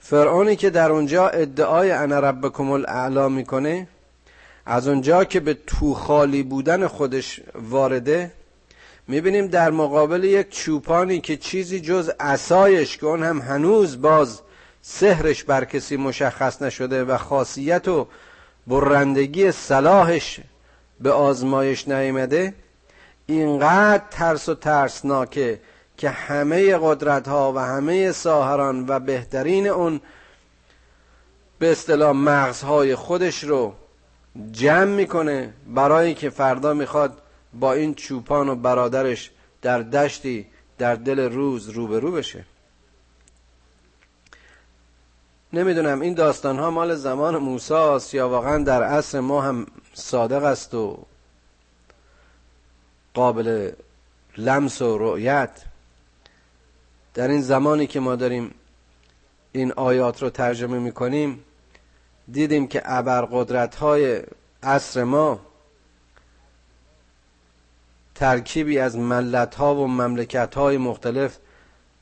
فرعونی 0.00 0.56
که 0.56 0.70
در 0.70 0.92
اونجا 0.92 1.28
ادعای 1.28 1.90
انا 1.90 2.18
ربکم 2.18 2.70
الاعلا 2.70 3.28
می‌کنه 3.28 3.88
از 4.66 4.88
اونجا 4.88 5.24
که 5.24 5.40
به 5.40 5.56
تو 5.66 5.94
خالی 5.94 6.42
بودن 6.42 6.86
خودش 6.86 7.40
وارده 7.54 8.32
می‌بینیم 9.08 9.46
در 9.46 9.70
مقابل 9.70 10.24
یک 10.24 10.50
چوپانی 10.50 11.20
که 11.20 11.36
چیزی 11.36 11.80
جز 11.80 12.10
اسایش 12.20 12.96
که 12.96 13.06
اون 13.06 13.22
هم 13.22 13.40
هنوز 13.40 14.02
باز 14.02 14.40
سهرش 14.82 15.44
بر 15.44 15.64
کسی 15.64 15.96
مشخص 15.96 16.62
نشده 16.62 17.04
و 17.04 17.16
خاصیت 17.16 17.88
و 17.88 18.06
برندگی 18.66 19.52
صلاحش 19.52 20.40
به 21.00 21.10
آزمایش 21.10 21.88
نیامده 21.88 22.54
اینقدر 23.26 24.04
ترس 24.10 24.48
و 24.48 24.54
ترسناکه 24.54 25.60
که 25.98 26.10
همه 26.10 26.78
قدرت 26.82 27.28
ها 27.28 27.52
و 27.52 27.58
همه 27.58 28.12
ساهران 28.12 28.84
و 28.88 29.00
بهترین 29.00 29.66
اون 29.66 30.00
به 31.58 31.72
اصطلاح 31.72 32.12
مغزهای 32.12 32.94
خودش 32.94 33.44
رو 33.44 33.74
جمع 34.52 34.84
می‌کنه 34.84 35.52
برای 35.66 36.14
که 36.14 36.30
فردا 36.30 36.74
می‌خواد 36.74 37.22
با 37.60 37.72
این 37.72 37.94
چوپان 37.94 38.48
و 38.48 38.54
برادرش 38.54 39.30
در 39.62 39.82
دشتی 39.82 40.46
در 40.78 40.94
دل 40.94 41.20
روز 41.20 41.68
روبرو 41.68 42.12
بشه. 42.12 42.44
نمی‌دونم 45.52 46.00
این 46.00 46.14
داستان 46.14 46.58
ها 46.58 46.70
مال 46.70 46.94
زمان 46.94 47.36
موسی 47.36 47.74
است 47.74 48.14
یا 48.14 48.28
واقعا 48.28 48.64
در 48.64 48.82
عصر 48.82 49.20
ما 49.20 49.40
هم 49.40 49.66
صادق 49.94 50.44
است 50.44 50.74
و 50.74 50.98
قابل 53.14 53.72
لمس 54.36 54.82
و 54.82 54.98
رؤیت. 54.98 55.67
در 57.18 57.28
این 57.28 57.40
زمانی 57.40 57.86
که 57.86 58.00
ما 58.00 58.16
داریم 58.16 58.54
این 59.52 59.72
آیات 59.72 60.22
رو 60.22 60.30
ترجمه 60.30 60.78
می‌کنیم 60.78 61.44
دیدیم 62.32 62.66
که 62.66 62.82
ابرقدرت 62.84 63.74
های 63.74 64.22
عصر 64.62 65.04
ما 65.04 65.40
ترکیبی 68.14 68.78
از 68.78 68.96
ملت 68.96 69.54
ها 69.54 69.74
و 69.74 69.86
مملکت 69.86 70.54
های 70.54 70.76
مختلف 70.76 71.38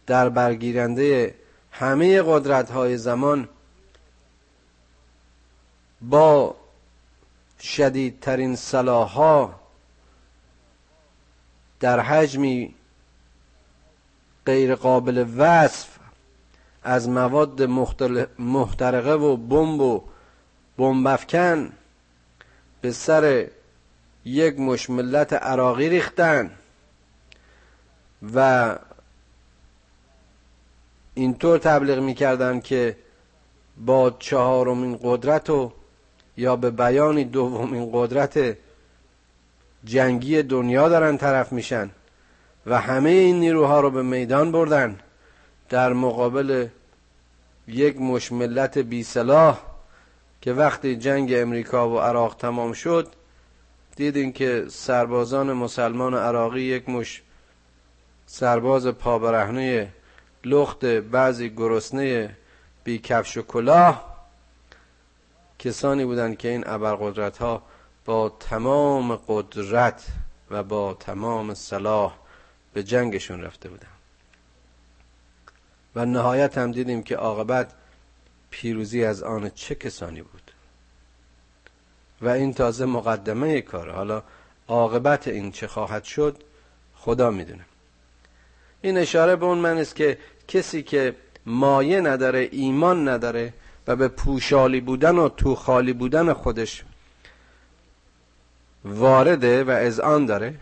در 0.07 0.29
برگیرنده 0.29 1.35
همه 1.71 2.23
قدرت 2.23 2.71
های 2.71 2.99
زمان 2.99 3.49
با 6.01 6.57
شدیدترین 7.61 8.57
ها 8.87 9.61
در 11.81 12.01
حجمی 12.01 12.75
غیر 14.47 14.75
قابل 14.75 15.27
وصف 15.37 15.89
از 16.83 17.09
مواد 17.09 17.63
محترقه 18.39 19.13
و 19.13 19.37
بمب 19.37 19.81
و 19.81 20.03
بمبافکن 20.79 21.73
به 22.81 22.93
سر 22.93 23.47
یک 24.25 24.61
مش 24.61 24.91
ملت 24.91 25.33
عراقی 25.33 25.89
ریختن 25.89 26.51
و 28.35 28.79
اینطور 31.15 31.59
تبلیغ 31.59 31.99
می‌کردن 31.99 32.61
که 32.61 32.97
با 33.77 34.11
چهارمین 34.19 34.99
قدرت 35.03 35.51
و 35.51 35.73
یا 36.37 36.57
به 36.57 36.71
بیانی 36.71 37.25
دومین 37.25 37.91
قدرت 37.93 38.57
جنگی 39.85 40.43
دنیا 40.43 40.89
دارن 40.89 41.17
طرف 41.17 41.53
میشن. 41.53 41.91
و 42.67 42.81
همه 42.81 43.11
این 43.11 43.41
نیروها 43.41 43.81
رو 43.81 43.91
به 43.91 44.03
میدان 44.03 44.53
بردن. 44.53 44.99
در 45.69 45.93
مقابل 45.93 46.69
یک 47.69 48.01
مش 48.01 48.33
ملت 48.33 48.79
بی 48.79 49.03
سلاح 49.03 49.59
که 50.41 50.53
وقتی 50.53 50.97
جنگ 50.97 51.33
امریکا 51.35 51.91
و 51.91 51.99
عراق 51.99 52.37
تمام 52.37 52.73
شد 52.73 53.09
دیدین 53.97 54.33
که 54.33 54.65
سربازان 54.69 55.53
مسلمان 55.53 56.15
عراقی 56.15 56.61
یک 56.61 56.89
مش 56.89 57.23
سرباز 58.27 58.87
پابرهنه 58.87 59.93
لخت 60.45 60.85
بعضی 60.85 61.51
گرسنه 61.51 62.37
بی 62.85 62.99
کفش 62.99 63.37
و 63.37 63.43
کلاه 63.43 64.17
کسانی 65.59 66.05
بودند 66.05 66.39
که 66.39 66.49
این 66.49 66.69
ابرقدرت 66.69 67.39
ها 67.39 67.63
با 68.05 68.29
تمام 68.41 69.17
قدرت 69.29 70.07
و 70.51 70.63
با 70.63 70.95
تمام 70.95 71.55
صلاح 71.55 72.26
به 72.77 72.83
جنگشون 72.83 73.43
رفته 73.43 73.69
بودن. 73.69 73.87
و 75.95 76.07
نهایت 76.07 76.59
هم 76.59 76.73
دیدیم 76.73 77.03
که 77.03 77.17
عاقبت 77.17 77.73
پیروزی 78.51 79.05
از 79.05 79.23
آن 79.23 79.51
چه 79.55 79.75
کسانی 79.75 80.23
بود. 80.23 80.51
و 82.23 82.29
این 82.29 82.55
تازه 82.55 82.85
مقدمه 82.85 83.61
کار 83.61 83.91
حالا 83.91 84.23
عاقبت 84.69 85.29
این 85.29 85.53
چه 85.53 85.67
خواهد 85.67 86.05
شد 86.05 86.43
خدا 86.95 87.31
می‌دونه. 87.31 87.65
این 88.81 88.99
اشاره 88.99 89.37
به 89.37 89.47
اون 89.47 89.59
من 89.59 89.79
است 89.79 89.97
که 89.97 90.19
کسی 90.49 90.83
که 90.83 91.17
مایه 91.47 92.01
نداره 92.01 92.49
ایمان 92.53 93.09
نداره 93.09 93.53
و 93.87 93.97
به 93.97 94.09
پوشالی 94.09 94.81
بودن 94.81 95.19
و 95.19 95.29
تو 95.29 95.55
خالی 95.55 95.93
بودن 95.93 96.33
خودش 96.33 96.85
وارده 98.85 99.65
و 99.65 99.71
از 99.71 100.01
آن 100.01 100.27
داره 100.27 100.55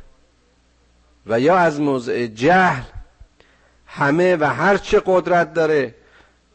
و 1.27 1.41
یا 1.41 1.57
از 1.57 1.81
موضع 1.81 2.27
جهل 2.27 2.83
همه 3.87 4.37
و 4.37 4.45
هر 4.45 4.77
چه 4.77 5.03
قدرت 5.07 5.55
داره 5.55 5.95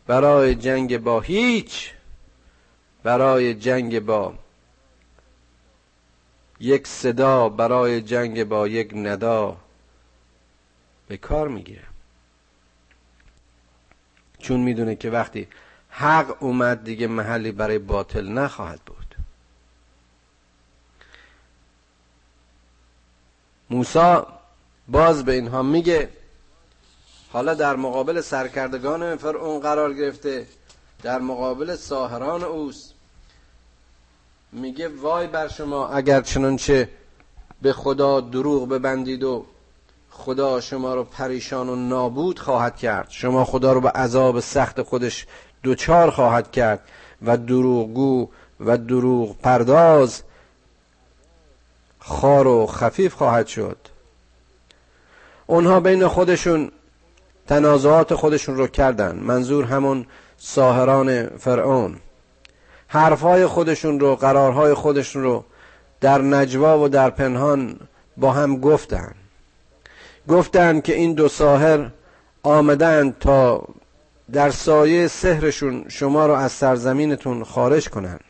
برای 0.07 0.55
جنگ 0.55 0.97
با 0.97 1.21
هیچ 1.21 1.91
برای 3.03 3.53
جنگ 3.53 3.99
با 3.99 4.33
یک 6.59 6.87
صدا 6.87 7.49
برای 7.49 8.01
جنگ 8.01 8.43
با 8.43 8.67
یک 8.67 8.91
ندا 8.93 9.57
به 11.07 11.17
کار 11.17 11.47
می‌گیره. 11.47 11.83
چون 14.39 14.59
می‌دونه 14.59 14.95
که 14.95 15.09
وقتی 15.09 15.47
حق 15.89 16.43
اومد 16.43 16.83
دیگه 16.83 17.07
محلی 17.07 17.51
برای 17.51 17.79
باطل 17.79 18.27
نخواهد 18.27 18.79
بود. 18.79 19.15
موسی 23.69 24.21
باز 24.91 25.25
به 25.25 25.33
اینها 25.33 25.63
میگه 25.63 26.09
حالا 27.33 27.53
در 27.53 27.75
مقابل 27.75 28.21
سرکردگان 28.21 29.15
فرعون 29.15 29.59
قرار 29.59 29.93
گرفته 29.93 30.47
در 31.03 31.19
مقابل 31.19 31.75
ساهران 31.75 32.43
اوست. 32.43 32.93
میگه 34.51 34.87
وای 34.87 35.27
بر 35.27 35.47
شما 35.47 35.87
اگر 35.89 36.21
چنانچه 36.21 36.89
به 37.61 37.73
خدا 37.73 38.21
دروغ 38.21 38.69
ببندید 38.69 39.23
و 39.23 39.45
خدا 40.09 40.61
شما 40.61 40.95
رو 40.95 41.03
پریشان 41.03 41.69
و 41.69 41.75
نابود 41.75 42.39
خواهد 42.39 42.77
کرد 42.77 43.07
شما 43.09 43.45
خدا 43.45 43.73
رو 43.73 43.81
به 43.81 43.89
عذاب 43.89 44.39
سخت 44.39 44.81
خودش 44.81 45.25
دوچار 45.63 46.11
خواهد 46.11 46.51
کرد 46.51 46.79
و 47.21 47.37
دروغگو 47.37 48.29
و 48.59 48.77
دروغ 48.77 49.37
پرداز 49.37 50.21
خار 51.99 52.47
و 52.47 52.67
خفیف 52.67 53.13
خواهد 53.13 53.47
شد. 53.47 53.77
اونها 55.49 55.79
بین 55.79 56.07
خودشون 56.07 56.71
تنازعات 57.47 58.13
خودشون 58.13 58.57
رو 58.57 58.67
کردن. 58.67 59.15
منظور 59.15 59.65
همون 59.65 60.05
ساهران 60.37 61.27
فرعون. 61.27 61.95
حرفهای 62.87 63.45
خودشون 63.45 63.99
رو 63.99 64.15
قرارهای 64.15 64.73
خودشون 64.73 65.23
رو 65.23 65.43
در 66.01 66.21
نجوا 66.21 66.79
و 66.79 66.89
در 66.89 67.09
پنهان 67.09 67.79
با 68.17 68.31
هم 68.31 68.59
گفتن. 68.59 69.15
گفتن 70.27 70.81
که 70.81 70.95
این 70.95 71.13
دو 71.13 71.27
ساهر 71.27 71.89
آمدن 72.43 73.15
تا 73.19 73.63
در 74.31 74.51
سایه 74.51 75.07
سحرشون 75.07 75.85
شما 75.87 76.25
رو 76.25 76.33
از 76.33 76.51
سرزمینتون 76.51 77.43
خارج 77.43 77.89
کنند 77.89 78.23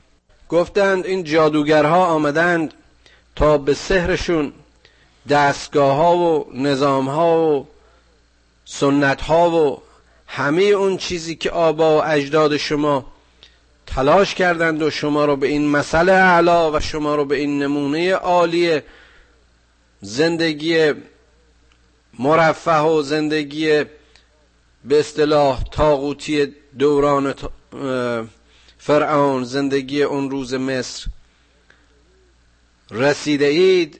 گفتند 0.49 1.05
این 1.05 1.23
جادوگرها 1.23 2.05
آمدند 2.05 2.73
تا 3.35 3.57
به 3.57 3.73
سحرشون 3.73 4.53
دستگاه 5.29 5.95
ها 5.95 6.17
و 6.17 6.47
نظام 6.53 7.09
ها 7.09 7.37
و 7.37 7.67
سنت 8.65 9.21
ها 9.21 9.49
و 9.49 9.81
همه 10.27 10.61
اون 10.61 10.97
چیزی 10.97 11.35
که 11.35 11.51
آبا 11.51 11.97
و 11.97 12.03
اجداد 12.05 12.57
شما 12.57 13.05
تلاش 13.87 14.35
کردند 14.35 14.81
و 14.81 14.89
شما 14.89 15.25
رو 15.25 15.35
به 15.35 15.47
این 15.47 15.67
مسئله 15.67 16.11
اعلا 16.11 16.71
و 16.71 16.79
شما 16.79 17.15
رو 17.15 17.25
به 17.25 17.35
این 17.35 17.63
نمونه 17.63 18.13
عالی 18.13 18.81
زندگی 20.01 20.93
مرفه 22.19 22.79
و 22.79 23.01
زندگی 23.01 23.83
به 24.85 24.99
اصطلاح 24.99 25.63
تاغوتی 25.63 26.55
دوران 26.79 27.33
فرعون 28.77 29.43
زندگی 29.43 30.03
اون 30.03 30.29
روز 30.31 30.53
مصر 30.53 31.07
رسیده 32.91 33.45
اید. 33.45 33.99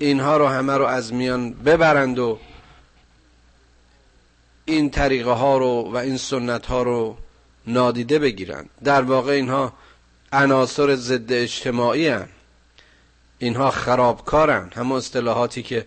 اینها 0.00 0.36
رو 0.36 0.46
همه 0.46 0.76
رو 0.76 0.84
از 0.84 1.12
میان 1.12 1.52
ببرند 1.52 2.18
و 2.18 2.38
این 4.64 4.90
طریقه 4.90 5.30
ها 5.30 5.58
رو 5.58 5.90
و 5.92 5.96
این 5.96 6.16
سنت 6.16 6.66
ها 6.66 6.82
رو 6.82 7.16
نادیده 7.66 8.18
بگیرند. 8.18 8.70
در 8.84 9.02
واقع 9.02 9.32
اینها 9.32 9.72
عناصر 10.32 10.96
ضد 10.96 11.32
اجتماعی 11.32 12.08
هن. 12.08 12.28
اینها 13.38 13.70
خرابکارن. 13.70 14.70
همه 14.74 14.94
اصطلاحاتی 14.94 15.62
که 15.62 15.86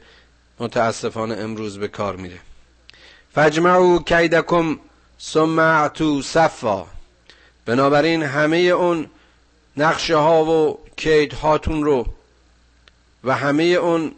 متاسفانه 0.60 1.36
امروز 1.36 1.78
به 1.80 1.88
کار 1.88 2.16
میره. 2.16 2.40
فجمعو 3.36 4.00
کیدکم 4.00 4.80
ثم 5.22 5.60
اعتو 5.60 6.22
صفا. 6.22 6.86
بنابراین 7.66 8.24
همه 8.24 8.58
اون 8.58 9.10
نقشه 9.78 10.16
ها 10.16 10.46
و 10.46 10.80
کید 10.98 11.34
هاتون 11.34 11.84
رو 11.84 12.06
و 13.24 13.36
همه 13.36 13.64
اون 13.64 14.12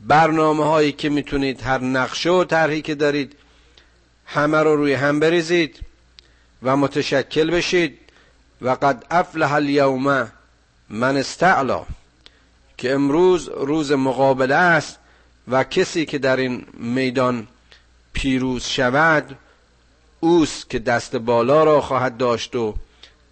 برنامه 0.00 0.64
هایی 0.64 0.92
که 0.92 1.08
می‌تونید 1.08 1.62
هر 1.62 1.78
نقشه 1.78 2.30
و 2.30 2.44
طرحی 2.44 2.82
که 2.82 2.94
دارید 2.94 3.36
همه 4.26 4.58
رو 4.58 4.76
روی 4.76 4.94
هم 4.94 5.20
بریزید 5.20 5.80
و 6.62 6.76
متشکل 6.76 7.50
بشید. 7.50 7.98
و 8.62 8.70
قد 8.70 9.04
افلح 9.10 9.52
اليوم 9.52 10.32
من 10.90 11.16
استعلا 11.16 11.84
که 12.78 12.92
امروز 12.94 13.48
روز 13.48 13.92
مقابله 13.92 14.54
است 14.54 14.98
و 15.48 15.64
کسی 15.64 16.06
که 16.06 16.18
در 16.18 16.36
این 16.36 16.66
میدان 16.72 17.48
پیروز 18.12 18.64
شود 18.64 19.38
اوست 20.20 20.70
که 20.70 20.78
دست 20.78 21.16
بالا 21.16 21.64
را 21.64 21.80
خواهد 21.80 22.16
داشت 22.16 22.56
و 22.56 22.74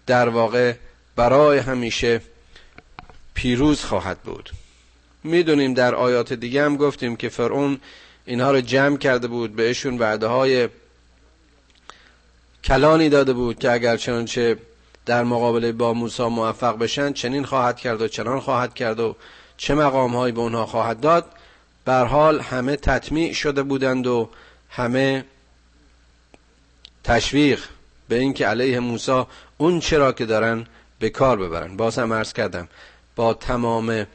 در 0.07 0.29
واقع 0.29 0.73
برای 1.15 1.59
همیشه 1.59 2.21
پیروز 3.33 3.83
خواهد 3.83 4.19
بود. 4.19 4.49
می‌دونیم 5.23 5.73
در 5.73 5.95
آیات 5.95 6.33
دیگه 6.33 6.65
هم 6.65 6.77
گفتیم 6.77 7.15
که 7.15 7.29
فرعون 7.29 7.79
اینها 8.25 8.51
رو 8.51 8.61
جمع 8.61 8.97
کرده 8.97 9.27
بود 9.27 9.55
بهشون 9.55 9.97
وعده 9.97 10.27
های 10.27 10.69
کلانی 12.63 13.09
داده 13.09 13.33
بود 13.33 13.59
که 13.59 13.71
اگر 13.71 13.97
چنانچه 13.97 14.57
در 15.05 15.23
مقابله 15.23 15.71
با 15.71 15.93
موسی 15.93 16.23
موفق 16.23 16.77
بشن 16.77 17.13
چنین 17.13 17.45
خواهد 17.45 17.79
کرد 17.79 18.01
و 18.01 18.07
چنان 18.07 18.39
خواهد 18.39 18.73
کرد 18.73 18.99
و 18.99 19.15
چه 19.57 19.75
مقام 19.75 20.15
هایی 20.15 20.33
به 20.33 20.41
اونها 20.41 20.65
خواهد 20.65 20.99
داد. 20.99 21.25
بر 21.85 22.05
حال 22.05 22.39
همه 22.39 22.75
تطمیع 22.75 23.33
شده 23.33 23.63
بودند 23.63 24.07
و 24.07 24.29
همه 24.69 25.25
تشویق 27.03 27.63
به 28.09 28.19
اینکه 28.19 28.47
علیه 28.47 28.79
موسی 28.79 29.23
اون 29.57 29.79
چرا 29.79 30.11
که 30.11 30.25
دارن 30.25 30.65
به 30.99 31.09
کار 31.09 31.37
ببرن. 31.37 31.77
باز 31.77 31.99
هم 31.99 32.13
عرض 32.13 32.33
کردم 32.33 32.67
با 33.15 33.33
تمام 33.33 34.07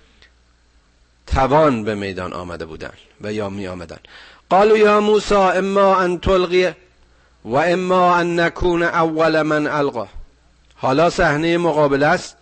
توان 1.27 1.85
به 1.85 1.95
میدان 1.95 2.33
آمده 2.33 2.65
بودن 2.65 2.93
و 3.21 3.33
یا 3.33 3.49
می 3.49 3.67
آمدن. 3.67 3.99
قالوا 4.51 4.77
یا 4.77 5.01
موسی 5.01 5.35
اما 5.35 5.97
ان 5.97 6.19
تلقی 6.19 6.71
و 7.45 7.55
اما 7.57 8.17
ان 8.17 8.41
نکون 8.41 8.83
اول 8.83 9.43
من 9.43 9.67
القا. 9.67 10.09
حالا 10.77 11.11
صحنه 11.11 11.59
مقابله 11.59 12.07
است. 12.07 12.37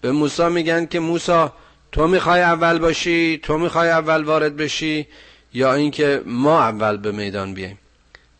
به 0.00 0.12
موسی 0.12 0.48
میگن 0.48 0.86
که 0.86 1.00
موسی 1.00 1.46
تو 1.92 2.06
می‌خوای 2.06 2.40
اول 2.40 2.78
باشی 2.78 3.40
تو 3.42 3.58
می‌خوای 3.58 3.88
اول 3.88 4.24
وارد 4.24 4.56
بشی 4.56 5.06
یا 5.54 5.74
اینکه 5.74 6.22
ما 6.26 6.60
اول 6.60 6.96
به 6.96 7.12
میدان 7.12 7.54
بیایم 7.54 7.78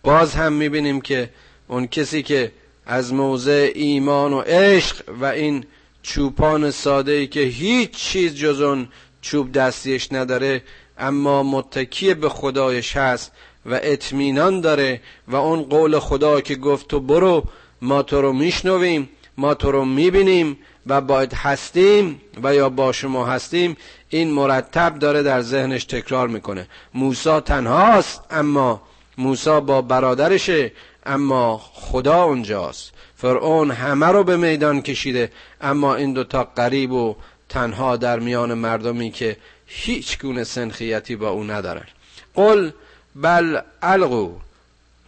باز 0.02 0.34
هم 0.34 0.52
می‌بینیم 0.52 1.00
که 1.00 1.30
اون 1.68 1.86
کسی 1.86 2.22
که 2.22 2.52
از 2.86 3.12
موضع 3.12 3.70
ایمان 3.74 4.32
و 4.32 4.40
عشق 4.40 5.02
و 5.20 5.24
این 5.24 5.66
چوپان 6.04 6.70
ساده 6.70 7.12
ای 7.12 7.26
که 7.26 7.40
هیچ 7.40 7.90
چیز 7.90 8.34
جز 8.34 8.60
اون 8.60 8.88
چوب 9.22 9.52
دستیش 9.52 10.12
نداره 10.12 10.62
اما 10.98 11.42
متکی 11.42 12.14
به 12.14 12.28
خدایش 12.28 12.96
هست 12.96 13.32
و 13.66 13.80
اطمینان 13.82 14.60
داره 14.60 15.00
و 15.28 15.36
اون 15.36 15.62
قول 15.62 15.98
خدا 15.98 16.40
که 16.40 16.56
گفت 16.56 16.88
تو 16.88 17.00
برو 17.00 17.44
ما 17.82 18.02
تو 18.02 18.22
رو 18.22 18.32
میشنویم 18.32 19.08
ما 19.36 19.54
تو 19.54 19.72
رو 19.72 19.84
می‌بینیم 19.84 20.58
و 20.86 21.00
باید 21.00 21.32
هستیم 21.34 22.20
و 22.42 22.54
یا 22.54 22.68
با 22.68 22.92
شما 22.92 23.26
هستیم 23.26 23.76
این 24.08 24.30
مرتب 24.30 24.98
داره 24.98 25.22
در 25.22 25.40
ذهنش 25.40 25.84
تکرار 25.84 26.28
می‌کنه. 26.28 26.68
موسا 26.94 27.40
تنهاست 27.40 28.20
اما 28.30 28.82
موسا 29.18 29.60
با 29.60 29.82
برادرشه 29.82 30.72
اما 31.06 31.60
خدا 31.74 32.24
اونجاست. 32.24 32.93
فرعون 33.24 33.70
همه 33.70 34.06
رو 34.06 34.24
به 34.24 34.36
میدان 34.36 34.82
کشیده 34.82 35.32
اما 35.60 35.94
این 35.94 36.12
دوتا 36.12 36.44
قریب 36.44 36.92
و 36.92 37.16
تنها 37.48 37.96
در 37.96 38.18
میان 38.18 38.54
مردمی 38.54 39.10
که 39.10 39.36
هیچ 39.66 40.18
گونه 40.18 40.44
سنخیتی 40.44 41.16
با 41.16 41.28
او 41.28 41.44
ندارن. 41.44 41.86
قل 42.34 42.70
بل 43.14 43.60
القو 43.82 44.30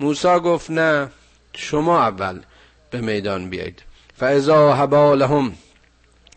موسا 0.01 0.41
گفت 0.41 0.71
نه 0.71 1.11
شما 1.57 2.03
اول 2.03 2.41
به 2.91 3.01
میدان 3.01 3.51
بیایید. 3.51 3.83
فاذا 4.19 4.75
هبالهم 4.75 5.53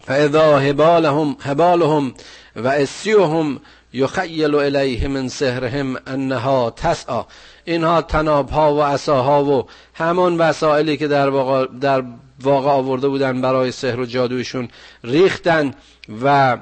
فاذا 0.08 0.60
هبالهم 0.60 1.38
هبالهم 1.42 2.14
و 2.56 2.68
اسیهم 2.68 3.60
یخیل 3.94 4.56
الیه 4.56 5.08
من 5.08 5.28
سحرهم 5.28 5.98
انها 6.08 6.74
تسعا. 6.76 7.26
اینها 7.66 8.02
تناب 8.02 8.50
ها 8.50 8.76
و 8.76 8.82
عصاها 8.82 9.46
و 9.46 9.68
همان 9.94 10.38
وسائلی 10.38 10.98
که 10.98 11.08
در 11.08 11.30
واقع, 11.30 11.68
در 11.82 12.04
واقع 12.42 12.70
آورده 12.70 13.08
بودن 13.08 13.42
برای 13.42 13.72
سحر 13.72 14.00
و 14.00 14.06
جادویشون 14.06 14.68
ریختن 15.04 15.74
و 16.24 16.58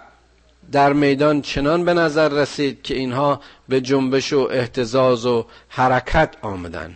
در 0.72 0.94
میدان 0.94 1.42
چنان 1.42 1.86
به 1.86 1.94
نظر 1.94 2.30
رسید 2.30 2.82
که 2.82 2.96
اینها 2.96 3.42
به 3.70 3.82
جنبش 3.82 4.34
و 4.34 4.48
احتزاز 4.52 5.26
و 5.26 5.46
حرکت 5.70 6.36
آمدن. 6.42 6.96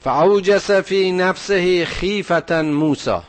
فعوجس 0.00 0.70
فی 0.70 1.12
نفسه 1.12 1.84
خیفتا 1.84 2.62
موسا 2.62 3.22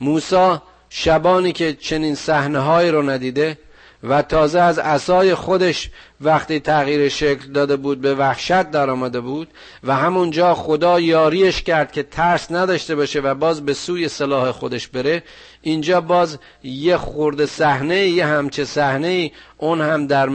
موسا 0.00 0.62
شبانی 0.88 1.52
که 1.52 1.72
چنین 1.72 2.14
صحنه 2.14 2.90
رو 2.90 3.10
ندیده 3.10 3.58
و 4.02 4.22
تازه 4.22 4.60
از 4.60 4.78
عصای 4.78 5.34
خودش 5.34 5.90
وقتی 6.20 6.60
تغییر 6.60 7.08
شکل 7.08 7.52
داده 7.52 7.76
بود 7.76 8.00
به 8.00 8.14
وحشت 8.14 8.70
در 8.70 8.90
آمده 8.90 9.20
بود 9.20 9.48
و 9.84 9.96
همونجا 9.96 10.54
خدا 10.54 11.00
یاریش 11.00 11.62
کرد 11.62 11.92
که 11.92 12.02
ترس 12.02 12.50
نداشته 12.50 12.94
باشه 12.94 13.20
و 13.20 13.34
باز 13.34 13.66
به 13.66 13.74
سوی 13.74 14.08
سلاح 14.08 14.50
خودش 14.50 14.88
بره 14.88 15.22
اینجا 15.62 16.00
باز 16.00 16.38
یه 16.62 16.96
خورده 16.96 17.46
صحنه 17.46 17.96
یه 17.96 18.26
همچه 18.26 18.64
صحنه 18.64 19.30
اون 19.56 19.80
هم 19.80 20.06
در 20.06 20.28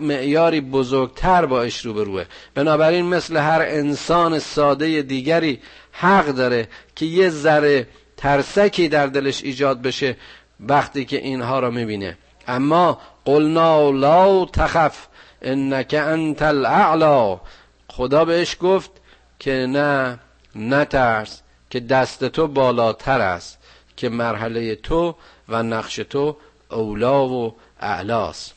معیاری 0.00 0.60
بزرگتر 0.60 1.46
باش 1.46 1.84
روبروه. 1.84 2.24
بنابراین 2.54 3.04
مثل 3.04 3.36
هر 3.36 3.62
انسان 3.68 4.38
ساده 4.38 5.02
دیگری 5.02 5.60
حق 5.92 6.26
داره 6.26 6.68
که 6.96 7.06
یه 7.06 7.30
ذره 7.30 7.86
ترسکی 8.16 8.88
در 8.88 9.06
دلش 9.06 9.42
ایجاد 9.42 9.82
بشه 9.82 10.16
وقتی 10.60 11.04
که 11.04 11.16
اینها 11.16 11.58
را 11.58 11.70
می‌بینه. 11.70 12.18
اما 12.48 12.98
قلنا 13.24 13.90
لا 13.90 14.44
تخف 14.44 15.06
انک 15.42 15.94
انت 15.98 16.42
الاعلا 16.42 17.40
خدا 17.88 18.24
بهش 18.24 18.56
گفت 18.60 18.90
که 19.38 19.52
نه 19.52 20.18
نترس 20.56 21.40
که 21.70 21.80
دست 21.80 22.24
تو 22.24 22.46
بالاتر 22.46 23.20
است 23.20 23.58
که 23.96 24.08
مرحله 24.08 24.74
تو 24.74 25.14
و 25.48 25.62
نقش 25.62 25.96
تو 25.96 26.36
اولا 26.70 27.28
و 27.28 27.54
اعلاست 27.80 28.54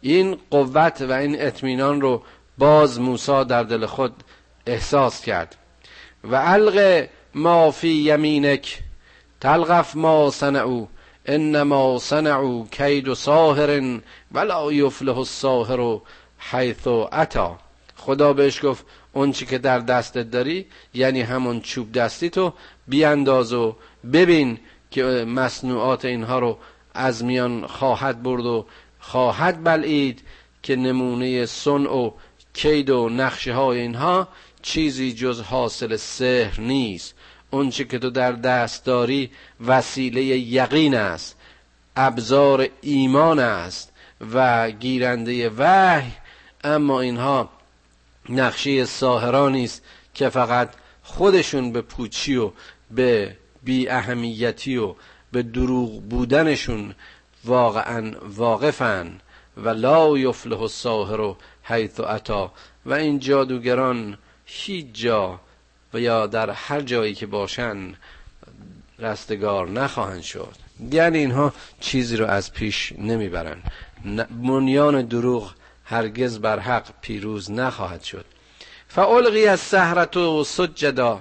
این 0.00 0.38
قوت 0.50 1.02
و 1.08 1.12
این 1.12 1.42
اطمینان 1.42 2.00
رو 2.00 2.22
باز 2.58 3.00
موسی 3.00 3.44
در 3.44 3.62
دل 3.62 3.86
خود 3.86 4.14
احساس 4.66 5.20
کرد. 5.20 5.56
و 6.24 6.36
علق 6.36 7.08
ما 7.34 7.70
فی 7.70 7.88
یمینک 7.88 8.78
تلغف 9.40 9.96
ما 9.96 10.30
صنعو. 10.30 10.86
انما 11.26 11.98
صنعوا 11.98 12.66
کید 12.70 13.14
ساهر 13.14 14.00
ولا 14.32 14.72
یفلح 14.72 15.18
الساهر 15.18 16.00
حیث 16.38 16.86
اتا 17.12 17.58
خدا 17.96 18.32
بهش 18.32 18.64
گفت 18.64 18.84
اون 19.12 19.32
چی 19.32 19.46
که 19.46 19.58
در 19.58 19.78
دستت 19.78 20.30
داری 20.30 20.66
یعنی 20.94 21.20
همون 21.20 21.60
چوب 21.60 21.92
دستی 21.92 22.30
تو 22.30 22.52
بیانداز 22.88 23.52
و 23.52 23.76
ببین 24.12 24.58
که 24.90 25.02
مصنوعات 25.24 26.04
اینها 26.04 26.38
رو 26.38 26.58
از 26.94 27.24
میان 27.24 27.66
خواهد 27.66 28.22
برد 28.22 28.46
و 28.46 28.66
خواهد 29.00 29.64
بلعید 29.64 30.22
که 30.62 30.76
نمونه 30.76 31.46
سن 31.46 31.86
و 31.86 32.10
کید 32.54 32.90
و 32.90 33.08
نقشه 33.08 33.54
های 33.54 33.80
اینها 33.80 34.28
چیزی 34.62 35.12
جز 35.12 35.40
حاصل 35.40 35.96
سحر 35.96 36.60
نیست. 36.60 37.14
اونچه 37.54 37.84
که 37.84 37.98
تو 37.98 38.10
در 38.10 38.32
دست 38.32 38.84
داری 38.84 39.30
وسیله 39.66 40.24
یقین 40.24 40.94
است 40.94 41.36
ابزار 41.96 42.68
ایمان 42.80 43.38
است 43.38 43.92
و 44.32 44.70
گیرنده 44.70 45.50
وحی. 45.58 46.12
اما 46.64 47.00
اینها 47.00 47.48
نقشه 48.28 48.84
ساهرانی 48.84 49.64
است 49.64 49.82
که 50.14 50.28
فقط 50.28 50.70
خودشون 51.02 51.72
به 51.72 51.80
پوچی 51.80 52.36
و 52.36 52.50
به 52.90 53.36
بی 53.62 53.88
اهمیتی 53.88 54.76
و 54.76 54.94
به 55.32 55.42
دروغ 55.42 56.02
بودنشون 56.02 56.94
واقعا 57.44 58.12
واقفن 58.22 59.20
و 59.56 59.68
لا 59.68 60.18
یفلح 60.18 60.60
الساهر 60.60 61.34
حیث 61.62 62.00
اتا. 62.00 62.52
و 62.86 62.92
این 62.92 63.18
جادوگران 63.18 64.18
هیچ 64.46 64.86
جا 64.92 65.40
و 65.94 66.00
یا 66.00 66.26
در 66.26 66.50
هر 66.50 66.80
جایی 66.80 67.14
که 67.14 67.26
باشن 67.26 67.76
رستگار 68.98 69.68
نخواهند 69.68 70.22
شد. 70.22 70.54
یعنی 70.90 71.18
اینها 71.18 71.52
چیزی 71.80 72.16
رو 72.16 72.26
از 72.26 72.52
پیش 72.52 72.92
نمی‌برن. 72.98 73.56
بنیان 74.30 75.02
دروغ 75.02 75.52
هرگز 75.84 76.38
بر 76.38 76.58
حق 76.58 76.86
پیروز 77.00 77.50
نخواهد 77.50 78.02
شد. 78.02 78.24
فالقی 78.88 79.46
از 79.46 79.60
سهرت 79.60 80.16
و 80.16 80.44
سجدا. 80.44 81.20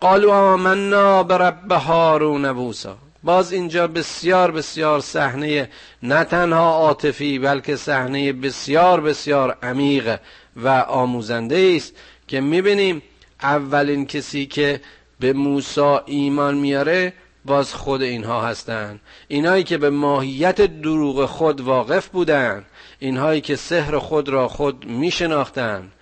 قالوا 0.00 0.52
آمنا 0.52 1.22
برب 1.22 1.72
هارون 1.72 2.50
موسی 2.50 2.88
باز 3.22 3.52
اینجا 3.52 3.86
بسیار 3.86 4.50
بسیار 4.50 5.00
صحنه 5.00 5.68
نه 6.02 6.24
تنها 6.24 6.70
عاطفی 6.70 7.38
بلکه 7.38 7.76
صحنه 7.76 8.32
بسیار 8.32 9.00
بسیار 9.00 9.58
عمیق 9.62 10.18
و 10.56 10.68
آموزنده 10.68 11.72
است 11.76 11.92
که 12.28 12.40
می‌بینیم 12.40 13.02
اولین 13.42 14.06
کسی 14.06 14.46
که 14.46 14.80
به 15.20 15.32
موسی 15.32 15.98
ایمان 16.06 16.54
میاره 16.54 17.12
باز 17.44 17.74
خود 17.74 18.02
اینها 18.02 18.46
هستند 18.46 19.00
اینهایی 19.28 19.64
که 19.64 19.78
به 19.78 19.90
ماهیت 19.90 20.60
دروغ 20.60 21.26
خود 21.26 21.60
واقف 21.60 22.08
بودند 22.08 22.64
اینهایی 22.98 23.40
که 23.40 23.56
سحر 23.56 23.98
خود 23.98 24.28
را 24.28 24.48
خود 24.48 24.84
میشناختند 24.84 25.92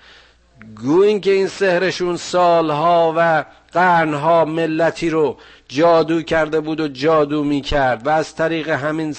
گوین 0.83 1.21
که 1.21 1.31
این 1.31 1.47
سحرشون 1.47 2.17
سالها 2.17 3.15
و 3.17 3.45
قرنها 3.73 4.45
ملتی 4.45 5.11
رو 5.11 5.37
جادو 5.69 6.23
کرده 6.23 6.61
بود 6.61 6.81
و 6.81 6.89
جادو 6.89 7.45
می‌کرد 7.45 8.07
و 8.07 8.11
از 8.11 8.35
طریق 8.35 8.69
همین 8.69 9.17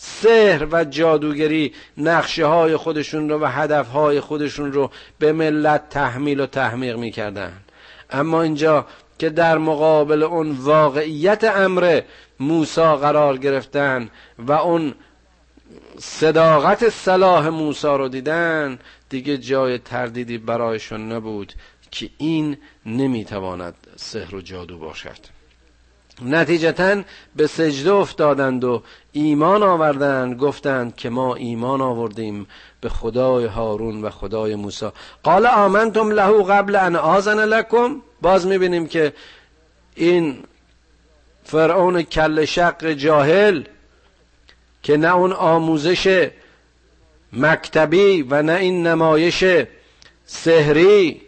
سحر 0.00 0.66
و 0.72 0.84
جادوگری 0.84 1.72
نقشه 1.96 2.46
های 2.46 2.76
خودشون 2.76 3.28
رو 3.28 3.38
و 3.38 3.44
هدف 3.46 3.88
های 3.88 4.20
خودشون 4.20 4.72
رو 4.72 4.90
به 5.18 5.32
ملت 5.32 5.88
تحمیل 5.88 6.40
و 6.40 6.46
تحمیق 6.46 6.96
می‌کردن. 6.96 7.52
اما 8.10 8.42
اینجا 8.42 8.86
که 9.18 9.30
در 9.30 9.58
مقابل 9.58 10.22
اون 10.22 10.50
واقعیت 10.50 11.44
امر 11.44 12.00
موسا 12.40 12.96
قرار 12.96 13.36
گرفتن 13.36 14.10
و 14.38 14.52
اون 14.52 14.94
صداقت 15.98 16.88
صلاح 16.88 17.48
موسا 17.48 17.96
رو 17.96 18.08
دیدن 18.08 18.78
دیگه 19.08 19.38
جای 19.38 19.78
تردیدی 19.78 20.38
برایشون 20.38 21.12
نبود 21.12 21.52
که 21.90 22.10
این 22.18 22.56
نمی‌تواند 22.86 23.74
سحر 23.96 24.34
و 24.34 24.40
جادو 24.40 24.78
باشد. 24.78 25.37
نتیجتا 26.22 27.02
به 27.36 27.46
سجده 27.46 27.92
افتادند 27.92 28.64
و 28.64 28.82
ایمان 29.12 29.62
آوردند 29.62 30.36
گفتند 30.36 30.96
که 30.96 31.10
ما 31.10 31.34
ایمان 31.34 31.80
آوردیم 31.80 32.46
به 32.80 32.88
خدای 32.88 33.44
هارون 33.44 34.02
و 34.02 34.10
خدای 34.10 34.54
موسی. 34.54 34.88
قال 35.22 35.46
آمنتم 35.46 36.10
له 36.10 36.42
قبل 36.42 36.76
ان 36.76 36.96
آزن 36.96 37.44
لکم. 37.44 38.02
باز 38.22 38.46
می‌بینیم 38.46 38.86
که 38.86 39.12
این 39.94 40.38
فرعون 41.44 42.02
کل 42.02 42.44
شق 42.44 42.92
جاهل 42.92 43.62
که 44.82 44.96
نه 44.96 45.16
اون 45.16 45.32
آموزش 45.32 46.30
مکتبی 47.32 48.22
و 48.22 48.42
نه 48.42 48.52
این 48.52 48.86
نمایش 48.86 49.44
سحری 50.26 51.20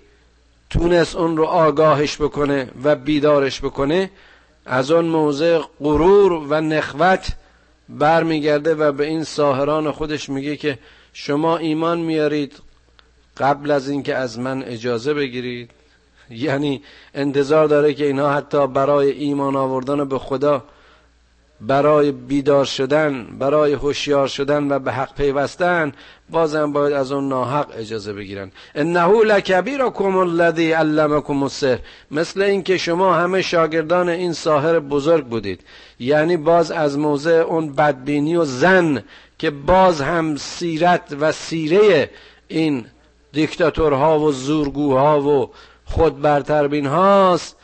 تونست 0.70 1.16
اون 1.16 1.36
رو 1.36 1.44
آگاهش 1.44 2.16
بکنه 2.16 2.68
و 2.84 2.96
بیدارش 2.96 3.60
بکنه. 3.60 4.10
از 4.66 4.90
اون 4.90 5.04
موضع 5.04 5.58
غرور 5.80 6.32
و 6.32 6.60
نخوت 6.60 7.32
برمیگرده 7.88 8.74
و 8.74 8.92
به 8.92 9.06
این 9.06 9.24
ساهران 9.24 9.90
خودش 9.90 10.28
میگه 10.28 10.56
که 10.56 10.78
شما 11.12 11.56
ایمان 11.56 11.98
میارید 11.98 12.52
قبل 13.36 13.70
از 13.70 13.88
اینکه 13.88 14.14
از 14.14 14.38
من 14.38 14.62
اجازه 14.62 15.14
بگیرید. 15.14 15.70
یعنی 16.30 16.82
انتظار 17.14 17.66
داره 17.66 17.94
که 17.94 18.06
اینها 18.06 18.32
حتی 18.32 18.66
برای 18.66 19.10
ایمان 19.10 19.56
آوردن 19.56 20.08
به 20.08 20.18
خدا 20.18 20.64
برای 21.60 22.12
بیدار 22.12 22.64
شدن 22.64 23.24
برای 23.38 23.72
هوشیار 23.72 24.28
شدن 24.28 24.72
و 24.72 24.78
به 24.78 24.92
حق 24.92 25.14
پیوستن 25.14 25.92
بازم 26.30 26.72
باید 26.72 26.92
از 26.92 27.12
اون 27.12 27.28
ناحق 27.28 27.66
اجازه 27.78 28.12
بگیرن. 28.12 28.52
انه 28.74 29.24
لکبیرکم 29.24 30.16
الذی 30.16 30.72
علمکم 30.72 31.42
السحر. 31.42 31.78
مثل 32.10 32.42
اینکه 32.42 32.78
شما 32.78 33.14
همه 33.14 33.42
شاگردان 33.42 34.08
این 34.08 34.32
ساحر 34.32 34.78
بزرگ 34.78 35.24
بودید. 35.24 35.60
یعنی 36.00 36.36
باز 36.36 36.70
از 36.70 36.98
موضع 36.98 37.30
اون 37.32 37.72
بدبینی 37.72 38.36
و 38.36 38.44
زن 38.44 39.02
که 39.38 39.50
باز 39.50 40.00
هم 40.00 40.36
سیرت 40.36 41.16
و 41.20 41.32
سیره 41.32 42.10
این 42.48 42.86
دیکتاتورها 43.32 44.20
و 44.20 44.32
زورگوها 44.32 45.20
و 45.20 45.50
خود 45.84 46.20
برتربین 46.20 46.86
هاست 46.86 47.56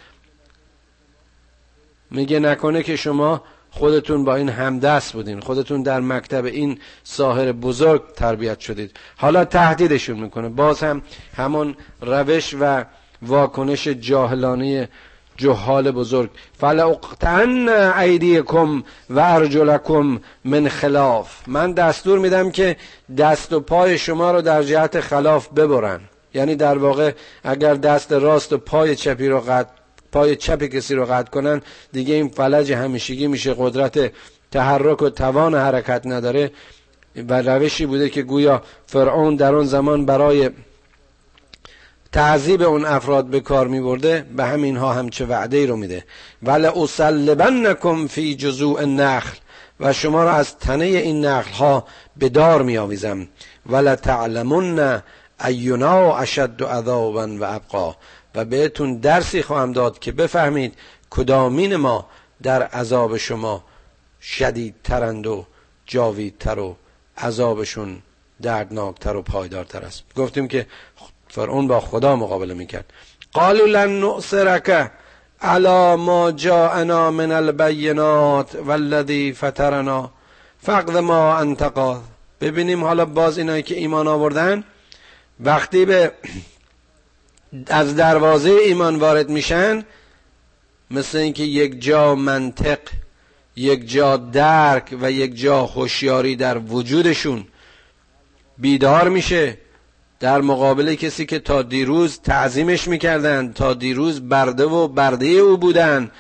میگه 2.11 2.39
نکنه 2.39 2.83
که 2.83 2.97
شما 2.97 3.43
خودتون 3.77 4.25
با 4.25 4.35
این 4.37 4.49
همدست 4.49 5.13
بودین. 5.13 5.41
خودتون 5.41 5.83
در 5.83 6.01
مکتب 6.01 6.45
این 6.45 6.79
ساهر 7.05 7.53
بزرگ 7.53 8.03
تربیت 8.15 8.61
شدید. 8.61 8.97
حالا 9.17 9.45
تهدیدشون 9.45 10.21
می‌کنه. 10.21 10.49
باز 10.49 10.83
هم 10.83 11.03
همون 11.37 11.77
روش 12.01 12.55
و 12.61 12.85
واکنش 13.23 13.89
جاهلانه 13.89 14.89
جهال 15.37 15.91
بزرگ. 15.91 16.31
فلاقتن 16.59 17.69
ایدیکم 17.99 18.83
و 19.11 19.21
ارجلکم 19.21 20.21
من 20.45 20.69
خلاف. 20.69 21.43
من 21.47 21.73
دستور 21.73 22.19
میدم 22.19 22.51
که 22.51 22.77
دست 23.19 23.53
و 23.53 23.61
پای 23.61 23.99
شما 23.99 24.31
رو 24.31 24.43
در 24.43 24.63
جهت 24.63 25.01
خلاف 25.01 25.49
ببرن. 25.49 26.01
یعنی 26.35 26.57
در 26.57 26.79
واقع 26.79 27.13
اگر 27.45 27.75
دست 27.75 28.13
راست 28.13 28.53
و 28.53 28.59
پای 28.59 28.97
چپی 28.97 29.29
رو 29.29 29.41
قطع 29.41 29.71
پای 30.17 30.37
چپ 30.37 30.63
کسی 30.63 30.95
رو 30.95 31.05
قطع 31.05 31.31
کنن 31.31 31.63
دیگه 31.93 32.15
این 32.15 32.29
فلج 32.29 32.73
همیشگی 32.73 33.27
میشه. 33.27 33.55
قدرت 33.59 34.13
تحرک 34.51 35.03
و 35.03 35.11
توان 35.11 35.55
حرکت 35.55 36.07
نداره. 36.07 36.51
و 37.29 37.43
روشی 37.43 37.87
بوده 37.87 38.09
که 38.09 38.23
گویا 38.23 38.63
فرعون 38.87 39.37
در 39.37 39.55
اون 39.55 39.65
زمان 39.65 40.07
برای 40.07 40.51
تعذیب 42.13 42.63
اون 42.63 42.85
افراد 42.85 43.27
به 43.27 43.41
کار 43.41 43.67
می 43.67 43.81
برده 43.81 44.27
به 44.37 44.45
همین 44.45 44.77
ها 44.77 44.93
هم 44.93 45.09
چه 45.09 45.27
وعده 45.27 45.67
رو 45.67 45.77
میده. 45.77 46.05
ولی 46.43 46.67
اصلبنکم 46.67 48.07
فی 48.07 48.37
جزوع 48.37 48.81
النخل 48.81 49.37
و 49.81 49.93
شما 49.93 50.25
را 50.25 50.33
از 50.33 50.59
تنه 50.59 50.85
این 50.85 51.25
نخل 51.25 51.53
ها 51.53 51.85
به 52.17 52.29
دار 52.29 52.63
می 52.63 52.79
آویزم 52.79 53.29
ولا 53.67 53.97
تعلمون 53.97 55.03
اینا 55.45 56.17
اشد 56.17 56.63
عذابا 56.63 57.27
و 57.27 57.45
ابقا. 57.45 57.97
و 58.37 58.45
بهتون 58.45 58.97
درسی 58.97 59.43
خواهم 59.43 59.73
داد 59.73 59.99
که 59.99 60.13
بفهمید 60.13 60.75
کدامین 61.11 61.77
ما 61.77 62.07
در 62.43 62.63
عذاب 62.63 63.17
شما 63.17 63.65
شدیدترند 64.21 65.27
و 65.27 65.47
جاویدتر 65.87 66.59
و 66.59 66.77
عذابشون 67.19 68.03
دردناکتر 68.43 69.17
و 69.17 69.23
پایدارتر 69.23 69.83
است. 69.85 70.03
گفتیم 70.17 70.49
که 70.49 70.67
فرعون 71.29 71.67
با 71.69 71.81
خدا 71.81 72.17
مقابله 72.17 72.55
می‌کرد. 72.55 72.93
قالوا 73.33 73.67
لن 73.67 74.01
نؤثرك 74.01 74.93
على 75.43 75.97
ما 75.97 76.31
جاءنا 76.31 77.11
من 77.11 77.33
البینات 77.33 78.55
والذی 78.55 79.33
فترنا 79.33 80.11
فقد 80.63 80.97
ما 80.97 81.37
انتقاض 81.37 81.99
ببینیم 82.41 82.85
حالا 82.85 83.05
باز 83.05 83.39
اینایی 83.39 83.63
که 83.63 83.75
ایمان 83.75 84.09
آوردن 84.09 84.65
وقتی 85.41 85.85
به 85.85 86.13
از 87.67 87.97
دروازه 87.97 88.51
ایمان 88.51 88.97
وارد 88.97 89.29
میشن 89.29 89.85
مثل 90.91 91.19
اینکه 91.19 91.43
یک 91.43 91.83
جا 91.83 92.15
منطق 92.15 92.79
یک 93.57 93.91
جا 93.91 94.17
درک 94.17 94.97
و 95.01 95.11
یک 95.11 95.37
جا 95.41 95.67
هوشیاری 95.67 96.37
در 96.37 96.59
وجودشون 96.59 97.45
بیدار 98.59 99.09
میشه 99.09 99.59
در 100.21 100.41
مقابل 100.41 100.95
کسی 100.95 101.27
که 101.27 101.39
تا 101.39 101.63
دیروز 101.63 102.21
تعظیمش 102.21 102.89
می‌کردن 102.89 103.53
تا 103.53 103.75
دیروز 103.75 104.29
برده 104.29 104.65
و 104.65 104.89
برده 104.89 105.27
او 105.27 105.57
بودن 105.57 106.11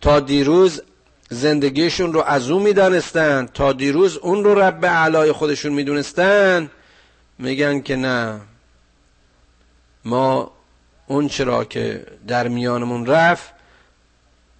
تا 0.00 0.20
دیروز 0.20 0.82
زندگیشون 1.30 2.12
رو 2.12 2.22
از 2.22 2.50
او 2.50 2.60
می‌دانستن 2.60 3.48
تا 3.54 3.72
دیروز 3.72 4.16
اون 4.16 4.44
رو 4.44 4.58
رب 4.58 4.86
علای 4.86 5.32
خودشون 5.32 5.72
می‌دونستن 5.72 6.70
میگن 7.38 7.80
که 7.80 7.96
نه 7.96 8.40
ما 10.04 10.52
اون 11.06 11.28
چرا 11.28 11.64
که 11.64 12.06
در 12.28 12.48
میانمون 12.48 13.06
رفت 13.06 13.52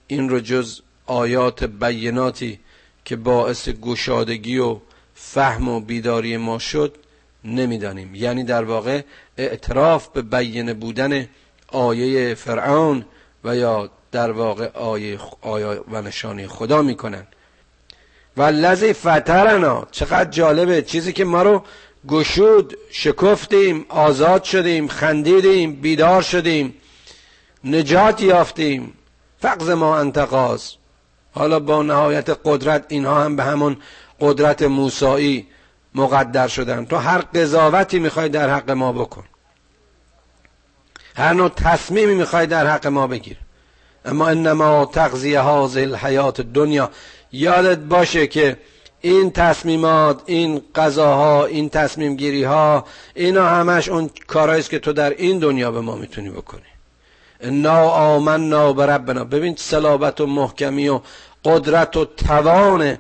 این 0.07 0.29
رو 0.29 0.41
جز 0.41 0.81
آیات 1.07 1.65
بیناتی 1.65 2.61
که 3.05 3.17
باعث 3.17 3.69
گشادگی 3.69 4.59
و 4.59 4.79
فهم 5.15 5.69
و 5.69 5.81
بیداری 5.81 6.37
ما 6.37 6.59
شد 6.59 6.97
نمی‌دانیم. 7.45 8.15
یعنی 8.15 8.45
در 8.45 8.65
واقع 8.65 9.03
اعتراف 9.37 10.09
به 10.09 10.23
بیانه 10.23 10.75
بودن 10.75 11.29
آیه 11.69 12.35
فرعون 12.35 13.05
و 13.45 13.57
یا 13.57 13.91
در 14.13 14.31
واقع 14.31 14.71
آیه, 14.75 15.19
آیه 15.41 15.67
و 15.67 16.03
نشانی 16.03 16.47
خدا 16.47 16.83
می‌کنن. 16.83 17.27
و 18.37 18.43
لذی 18.43 18.93
فترنا 18.93 19.87
چقدر 19.91 20.31
جالبه. 20.31 20.83
چیزی 20.83 21.13
که 21.13 21.25
ما 21.25 21.43
رو 21.43 21.65
گشود 22.09 22.77
شکفتیم 22.91 23.87
آزاد 23.89 24.45
شدیم 24.45 24.89
خندیدیم 24.89 25.73
بیدار 25.73 26.23
شدیم 26.23 26.75
نجات 27.65 28.23
یافتیم. 28.23 28.93
فقز 29.39 29.71
ما 29.71 29.99
انتقاز. 29.99 30.73
حالا 31.35 31.61
با 31.61 31.83
نهایت 31.83 32.39
قدرت 32.45 32.85
اینها 32.89 33.25
هم 33.25 33.37
به 33.37 33.43
همون 33.43 33.77
قدرت 34.21 34.63
موسایی 34.63 35.47
مقدر 35.95 36.49
شدن. 36.49 36.85
تو 36.85 36.97
هر 36.97 37.19
قضاوتی 37.19 37.99
می‌خوای 37.99 38.29
در 38.29 38.51
حق 38.51 38.71
ما 38.71 38.93
بکن. 38.93 39.25
هر 41.17 41.33
نوع 41.33 41.49
تصمیمی 41.49 42.15
می‌خوای 42.15 42.47
در 42.47 42.67
حق 42.67 42.87
ما 42.87 43.07
بگیر. 43.07 43.37
اما 44.05 44.29
انما 44.29 44.91
تغذیه 44.93 45.41
هذه 45.41 45.83
الحیات 45.83 46.41
دنیا 46.41 46.91
یادت 47.33 47.79
باشه 47.79 48.27
که 48.27 48.57
این 49.03 49.31
تصمیمات 49.31 50.23
این 50.27 50.63
قضاها 50.75 51.45
این 51.45 51.69
تصمیم 51.69 52.17
گیری 52.17 52.45
ها 52.45 52.85
اینا 53.15 53.49
همش 53.49 53.89
اون 53.89 54.11
کارهاییست 54.27 54.71
که 54.71 54.79
تو 54.79 54.93
در 54.93 55.11
این 55.11 55.39
دنیا 55.39 55.71
به 55.71 55.81
ما 55.81 55.97
می‌تونی 55.97 56.31
بکنی. 56.31 56.63
انا 57.41 57.89
آمنا 57.91 58.73
به 58.73 58.87
ربنا. 58.87 59.25
ببین 59.25 59.57
صلابت 59.57 60.21
و 60.21 60.27
محکمی 60.27 60.89
و 60.89 61.01
قدرت 61.45 61.97
و 61.97 62.05
توان 62.05 62.99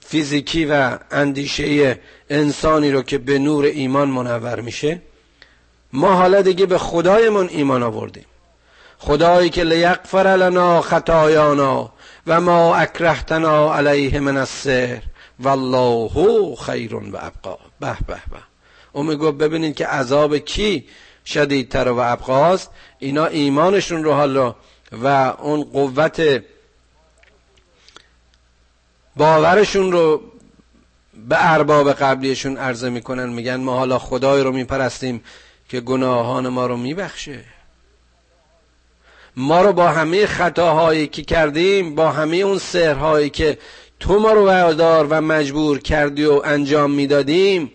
فیزیکی 0.00 0.64
و 0.64 0.98
اندیشه 1.10 1.98
انسانی 2.30 2.90
رو 2.90 3.02
که 3.02 3.18
به 3.18 3.38
نور 3.38 3.64
ایمان 3.64 4.08
منور 4.08 4.60
میشه 4.60 5.00
ما 5.92 6.14
حالا 6.14 6.42
دیگه 6.42 6.66
به 6.66 6.78
خدایمون 6.78 7.48
ایمان 7.48 7.82
آوردیم. 7.82 8.26
خدایی 8.98 9.50
که 9.50 9.64
لیغفر 9.64 10.36
لنا 10.36 10.80
خطایانا. 10.80 11.92
و 12.26 12.40
ما 12.40 12.76
اکرهتنا 12.76 13.74
علیه 13.74 14.20
من 14.20 14.36
السحر 14.36 15.02
والله 15.40 16.54
خیر 16.56 16.94
و 16.94 17.16
ابقا. 17.16 17.58
به 17.80 17.96
به 18.06 18.14
به. 18.14 18.38
او 18.92 19.02
میگو 19.02 19.32
ببینید 19.32 19.76
که 19.76 19.86
عذاب 19.86 20.36
کی 20.36 20.84
شدیدتر 21.26 21.88
و 21.88 21.98
ابقاست. 21.98 22.70
اینا 22.98 23.26
ایمانشون 23.26 24.04
رو 24.04 24.12
حالا 24.12 24.54
و 25.02 25.06
اون 25.38 25.64
قوت 25.64 26.42
باورشون 29.16 29.92
رو 29.92 30.22
به 31.28 31.52
ارباب 31.52 31.92
قبلیشون 31.92 32.56
عرضه 32.56 32.90
می‌کنن. 32.90 33.28
میگن 33.28 33.56
ما 33.56 33.78
حالا 33.78 33.98
خدای 33.98 34.42
رو 34.42 34.52
میپرستیم 34.52 35.24
که 35.68 35.80
گناهان 35.80 36.48
ما 36.48 36.66
رو 36.66 36.76
میبخشه. 36.76 37.53
ما 39.36 39.62
رو 39.62 39.72
با 39.72 39.88
همه 39.88 40.26
خطاهایی 40.26 41.06
که 41.06 41.22
کردیم 41.22 41.94
با 41.94 42.10
همه 42.10 42.36
اون 42.36 42.58
سهرهایی 42.58 43.30
که 43.30 43.58
تو 44.00 44.18
ما 44.18 44.32
رو 44.32 44.46
وعدار 44.46 45.06
و 45.10 45.20
مجبور 45.20 45.78
کردی 45.78 46.24
و 46.24 46.42
انجام 46.44 46.90
می‌دادیم 46.90 47.72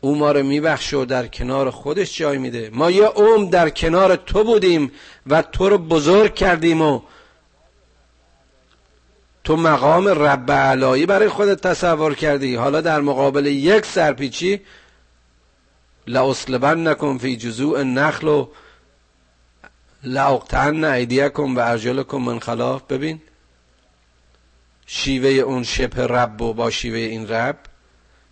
او 0.00 0.16
ما 0.16 0.32
رو 0.32 0.42
میبخشه 0.42 0.96
و 0.96 1.04
در 1.04 1.26
کنار 1.26 1.70
خودش 1.70 2.18
جای 2.18 2.38
میده. 2.38 2.70
ما 2.72 2.90
یه 2.90 3.06
عمر 3.06 3.50
در 3.50 3.70
کنار 3.70 4.16
تو 4.16 4.44
بودیم 4.44 4.92
و 5.26 5.42
تو 5.42 5.68
رو 5.68 5.78
بزرگ 5.78 6.34
کردیم 6.34 6.82
و 6.82 7.00
تو 9.44 9.56
مقام 9.56 10.08
رب 10.08 10.52
علایی 10.52 11.06
برای 11.06 11.28
خودت 11.28 11.66
تصور 11.66 12.14
کردی. 12.14 12.54
حالا 12.54 12.80
در 12.80 13.00
مقابل 13.00 13.46
یک 13.46 13.86
سرپیچی 13.86 14.60
لأصلبن 16.06 16.88
نکن 16.88 17.18
فی 17.18 17.36
جزوع 17.36 17.78
النخل 17.78 18.28
و 18.28 18.48
لأقطعن 20.06 20.84
ایدیکم 20.84 21.56
و 21.56 21.60
ارجلکم 21.60 22.18
من 22.18 22.38
خلاف. 22.38 22.82
ببین. 22.82 23.20
شیوه 24.86 25.28
اون 25.28 25.62
شبه 25.62 26.06
رب 26.06 26.42
و 26.42 26.54
با 26.54 26.70
شیوه 26.70 26.98
این 26.98 27.28
رب. 27.28 27.58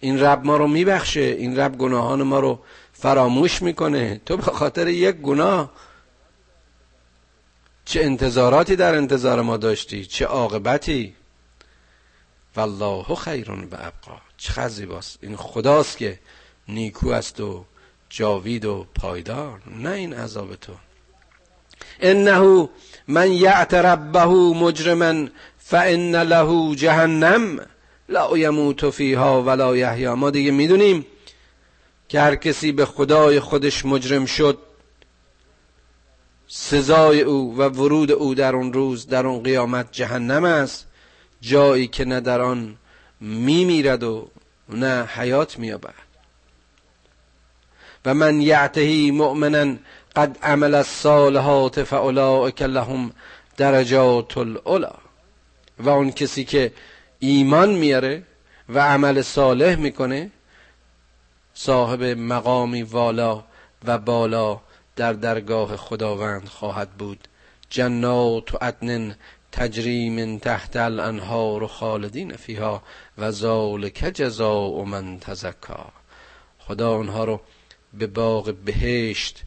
این 0.01 0.21
رب 0.21 0.45
ما 0.45 0.57
رو 0.57 0.67
میبخشه. 0.69 1.21
این 1.21 1.59
رب 1.59 1.79
گناهان 1.79 2.23
ما 2.23 2.41
رو 2.41 2.59
فراموش 2.93 3.63
می‌کنه. 3.63 4.21
تو 4.27 4.37
به 4.37 4.43
خاطر 4.43 4.89
یک 4.89 5.17
گناه 5.17 5.73
چه 7.85 8.05
انتظاراتی 8.05 8.77
در 8.77 8.95
انتظار 8.95 9.43
ما 9.43 9.57
داشتی؟ 9.57 10.05
چه 10.05 10.27
عاقبتی؟ 10.27 11.15
والله 12.57 13.15
خیرون 13.15 13.65
و 13.65 13.75
ابقا. 13.75 14.21
چه 14.37 14.69
زیباست. 14.69 15.19
این 15.23 15.37
خداست 15.37 15.99
که 15.99 16.19
نیکو 16.69 17.09
است 17.09 17.41
و 17.41 17.65
جاوید 18.09 18.65
و 18.65 18.87
پایدار. 18.95 19.63
نه 19.67 19.91
این 19.91 20.15
عذاب 20.15 20.55
تو. 20.55 20.73
انه 22.01 22.69
من 23.09 23.33
یعت 23.33 23.75
ربه 23.75 24.27
مجرما 24.55 25.29
فان 25.59 26.17
له 26.17 26.75
جهنم 26.75 27.61
لا 28.09 28.39
یموت 28.39 28.91
فیها 28.91 29.43
ولا 29.43 29.77
یحیا 29.77 30.17
ما 30.17 30.31
دیگه 30.31 30.51
می‌دونیم 30.51 31.07
که 32.09 32.21
هر 32.21 32.37
کسی 32.37 32.73
به 32.73 32.87
خدای 32.87 33.41
خودش 33.41 33.85
مجرم 33.85 34.27
شد 34.27 34.59
سزای 36.47 37.21
او 37.21 37.57
و 37.57 37.63
ورود 37.69 38.13
او 38.13 38.35
در 38.35 38.57
اون 38.57 38.73
روز 38.73 39.07
در 39.07 39.27
اون 39.27 39.43
قیامت 39.43 39.93
جهنم 39.93 40.45
است. 40.45 40.87
جایی 41.41 41.87
که 41.87 42.05
نه 42.05 42.21
در 42.21 42.41
آن 42.41 42.77
میمیرد 43.21 44.03
و 44.03 44.29
نه 44.69 45.05
حیات 45.05 45.59
مییابد. 45.59 45.95
و 48.05 48.15
من 48.15 48.41
یعتهی 48.41 49.11
مؤمنا 49.11 49.77
قد 50.17 50.39
عمل 50.43 50.75
الصالحات 50.75 51.83
فاولئک 51.83 52.63
لهم 52.63 53.13
درجات 53.57 54.39
العلا 54.39 54.93
و 55.79 55.89
اون 55.89 56.13
کسی 56.13 56.45
که 56.45 56.73
ایمان 57.19 57.71
میاره 57.71 58.23
و 58.69 58.79
عمل 58.79 59.23
صالح 59.23 59.75
می‌کنه 59.75 60.31
صاحب 61.55 62.03
مقامی 62.03 62.83
والا 62.83 63.45
و 63.85 63.99
بالا 63.99 64.61
در 64.97 65.13
درگاه 65.13 65.77
خداوند 65.77 66.49
خواهد 66.49 66.91
بود. 66.91 67.29
جنات 67.71 68.55
و 68.55 68.59
عدن 68.61 69.17
تجری 69.53 70.11
من 70.11 70.39
تحت 70.39 70.77
الانهار 70.77 71.67
خالدین 71.67 72.37
فیها 72.37 72.83
و 73.19 73.31
ذالک 73.31 74.11
جزاء 74.15 74.85
من 74.85 75.19
تزکا. 75.19 75.93
خدا 76.59 76.95
اونها 76.95 77.25
رو 77.25 77.41
به 77.95 78.07
باغ 78.07 78.55
بهشت 78.65 79.43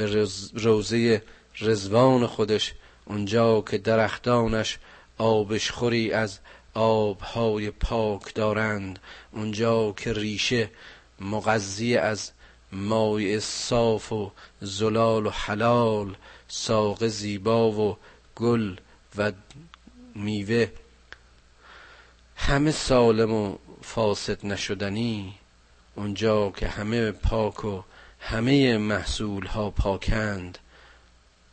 به 0.00 0.26
روزه 0.54 1.22
رزوان 1.60 2.26
خودش 2.26 2.74
اونجا 3.04 3.60
که 3.60 3.78
درختانش 3.78 4.78
آبش 5.18 5.70
خوری 5.70 6.12
از 6.12 6.38
آبهای 6.74 7.70
پاک 7.70 8.34
دارند. 8.34 8.98
اونجا 9.32 9.92
که 9.92 10.12
ریشه 10.12 10.70
مغذی 11.20 11.96
از 11.96 12.30
مای 12.72 13.40
صاف 13.40 14.12
و 14.12 14.32
زلال 14.60 15.26
و 15.26 15.30
حلال 15.30 16.16
ساق 16.48 17.06
زیبا 17.06 17.70
و 17.70 17.96
گل 18.36 18.76
و 19.16 19.32
میوه. 20.14 20.68
همه 22.36 22.70
سالم 22.70 23.32
و 23.32 23.56
فاسد 23.82 24.46
نشدنی. 24.46 25.34
اونجا 25.94 26.50
که 26.50 26.68
همه 26.68 27.12
پاک 27.12 27.64
و 27.64 27.82
همه 28.20 28.78
محصول 28.78 29.46
ها 29.46 29.70
پاکند 29.70 30.58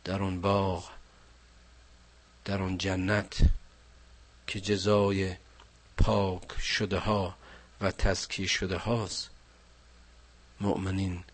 در 0.04 0.22
اون 0.22 0.40
باغ 0.40 0.90
در 2.44 2.62
اون 2.62 2.78
جنت 2.78 3.40
که 4.46 4.60
جزای 4.60 5.34
پاک 5.96 6.60
شده 6.60 6.98
ها 6.98 7.34
و 7.80 7.90
تزکی 7.90 8.48
شده 8.48 8.76
هاست 8.76 9.30
مؤمنین 10.60 11.24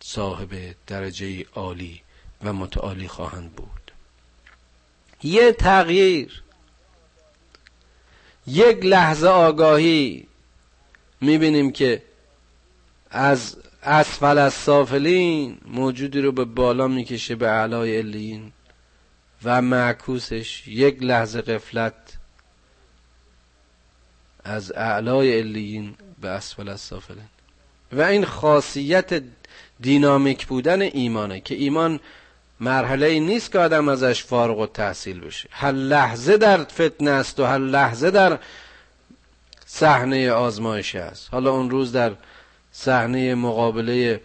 صاحب 0.00 0.76
درجه 0.86 1.44
عالی 1.54 2.02
و 2.44 2.52
متعالی 2.52 3.08
خواهند 3.08 3.52
بود. 3.52 3.92
یه 5.22 5.52
تغییر 5.52 6.42
یک 8.46 8.84
لحظه 8.84 9.26
آگاهی 9.26 10.28
می‌بینیم 11.20 11.72
که 11.72 12.02
از 13.10 13.56
اسفل 13.82 14.38
از 14.38 14.54
سافلین 14.54 15.58
موجودی 15.66 16.20
رو 16.20 16.32
به 16.32 16.44
بالا 16.44 16.88
می‌کشه 16.88 17.34
به 17.34 17.48
علای 17.48 17.98
الین 17.98 18.52
و 19.44 19.62
معکوسش 19.62 20.68
یک 20.68 21.02
لحظه 21.02 21.40
قفلت 21.40 21.94
از 24.44 24.72
اعلای 24.72 25.38
الین 25.38 25.94
به 26.20 26.28
اسفل 26.28 26.68
از 26.68 26.80
سافلین. 26.80 27.28
و 27.92 28.02
این 28.02 28.24
خاصیت 28.24 29.22
دینامیک 29.80 30.46
بودن 30.46 30.82
ایمانه 30.82 31.40
که 31.40 31.54
ایمان 31.54 32.00
مرحله 32.60 33.06
ای 33.06 33.20
نیست 33.20 33.52
که 33.52 33.58
آدم 33.58 33.88
ازش 33.88 34.24
فارغ 34.24 34.58
و 34.58 34.66
تحصیل 34.66 35.20
بشه. 35.20 35.48
هر 35.52 35.72
لحظه 35.72 36.36
در 36.36 36.64
فتنه 36.64 37.10
است 37.10 37.40
و 37.40 37.44
هر 37.44 37.58
لحظه 37.58 38.10
در 38.10 38.38
صحنه 39.66 40.30
آزمایش 40.30 40.94
است. 40.94 41.28
حالا 41.32 41.50
اون 41.50 41.70
روز 41.70 41.92
در 41.92 42.12
صحنه 42.72 43.34
مقابله 43.34 44.20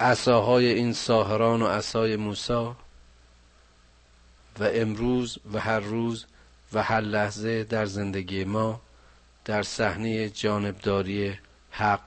عصاهای 0.00 0.66
این 0.66 0.92
ساهران 0.92 1.62
و 1.62 1.66
عصای 1.66 2.16
موسی 2.16 2.52
و 4.58 4.64
امروز 4.64 5.38
و 5.52 5.60
هر 5.60 5.80
روز 5.80 6.26
و 6.72 6.82
هر 6.82 7.00
لحظه 7.00 7.64
در 7.64 7.86
زندگی 7.86 8.44
ما 8.44 8.80
در 9.44 9.62
صحنه 9.62 10.28
جانبداری 10.28 11.38
حق 11.70 12.00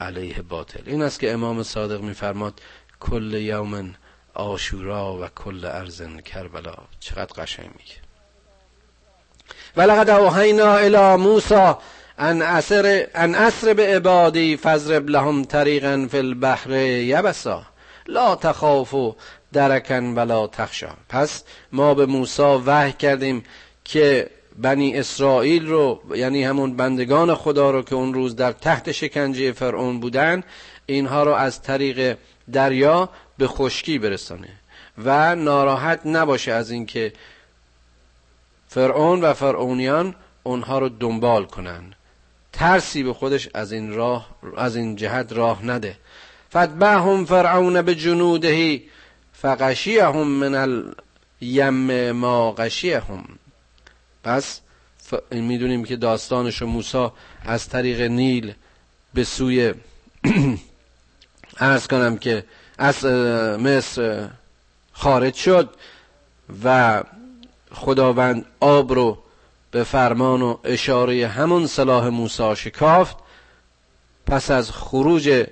علیه 0.00 0.42
باطل. 0.42 0.82
این 0.86 1.02
است 1.02 1.20
که 1.20 1.32
امام 1.32 1.62
صادق 1.62 2.00
میفرماد 2.00 2.60
کل 3.00 3.34
یوم 3.34 3.94
آشورا 4.34 5.18
و 5.18 5.28
کل 5.28 5.64
ارزن 5.64 6.20
کربلا. 6.20 6.76
چقدر 7.00 7.42
قشنگ 7.42 7.66
میگه. 7.66 7.96
ولقد 9.76 10.10
اوحینا 10.10 10.74
الی 10.74 11.22
موسی 11.22 11.74
ان 12.18 12.42
اسر 12.42 13.06
ان 13.14 13.34
اسر 13.34 13.74
به 13.74 13.96
عبادی 13.96 14.56
فضرب 14.56 15.08
لهم 15.08 15.44
طریقا 15.44 16.06
فی 16.10 16.18
البحر 16.18 16.70
یبسا. 16.70 17.62
لا 18.06 18.36
تخافوا 18.36 19.12
درکن 19.52 20.04
ولا 20.14 20.46
تخشا. 20.46 20.90
پس 21.08 21.44
ما 21.72 21.94
به 21.94 22.06
موسی 22.06 22.42
وحی 22.42 22.92
کردیم 22.92 23.44
که 23.84 24.30
بنی 24.58 24.98
اسرائیل 24.98 25.66
رو 25.68 26.02
یعنی 26.14 26.44
همون 26.44 26.76
بندگان 26.76 27.34
خدا 27.34 27.70
رو 27.70 27.82
که 27.82 27.94
اون 27.94 28.14
روز 28.14 28.36
در 28.36 28.52
تحت 28.52 28.92
شکنجه 28.92 29.52
فرعون 29.52 30.00
بودن 30.00 30.42
اینها 30.86 31.22
رو 31.22 31.32
از 31.32 31.62
طریق 31.62 32.16
دریا 32.52 33.08
به 33.38 33.46
خشکی 33.46 33.98
برسانه. 33.98 34.48
و 35.04 35.34
ناراحت 35.34 36.00
نباشه 36.06 36.52
از 36.52 36.70
اینکه 36.70 37.12
فرعون 38.68 39.20
و 39.20 39.32
فرعونیان 39.32 40.14
اونها 40.42 40.78
رو 40.78 40.88
دنبال 40.88 41.44
کنن. 41.44 41.94
ترسی 42.54 43.02
به 43.02 43.12
خودش 43.12 43.48
از 43.54 43.72
این 43.72 43.92
راه 43.92 44.28
از 44.56 44.76
این 44.76 44.96
جهت 44.96 45.32
راه 45.32 45.64
نده. 45.64 45.96
فتبعهم 46.50 47.24
فرعون 47.24 47.82
به 47.82 47.94
جنودهی 47.94 48.82
فغشیهم 49.32 50.28
من 50.28 50.54
الیم 50.54 52.10
ما 52.10 52.52
غشیهم. 52.52 53.24
پس 54.24 54.60
ف... 54.98 55.14
می‌دونیم 55.30 55.84
که 55.84 55.96
داستانش 55.96 56.62
و 56.62 56.66
موسی 56.66 57.08
از 57.44 57.68
طریق 57.68 58.00
نیل 58.00 58.54
به 59.14 59.24
سوی 59.24 59.74
ارز 61.60 61.86
کنم 61.86 62.16
که 62.18 62.44
از 62.78 63.04
مصر 63.04 64.28
خارج 64.92 65.34
شد 65.34 65.70
و 66.64 67.02
خداوند 67.72 68.44
آب 68.60 68.92
رو 68.92 69.23
به 69.74 69.84
فرمان 69.84 70.42
و 70.42 70.56
اشاره 70.64 71.28
همون 71.28 71.66
صلاح 71.66 72.08
موسی 72.08 72.56
شکافت. 72.56 73.16
پس 74.26 74.50
از 74.50 74.70
خروج 74.70 75.46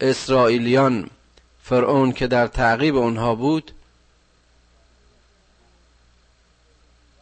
اسرائیلیان 0.00 1.10
فرعون 1.62 2.12
که 2.12 2.26
در 2.26 2.46
تعقیب 2.46 2.96
اونها 2.96 3.34
بود 3.34 3.72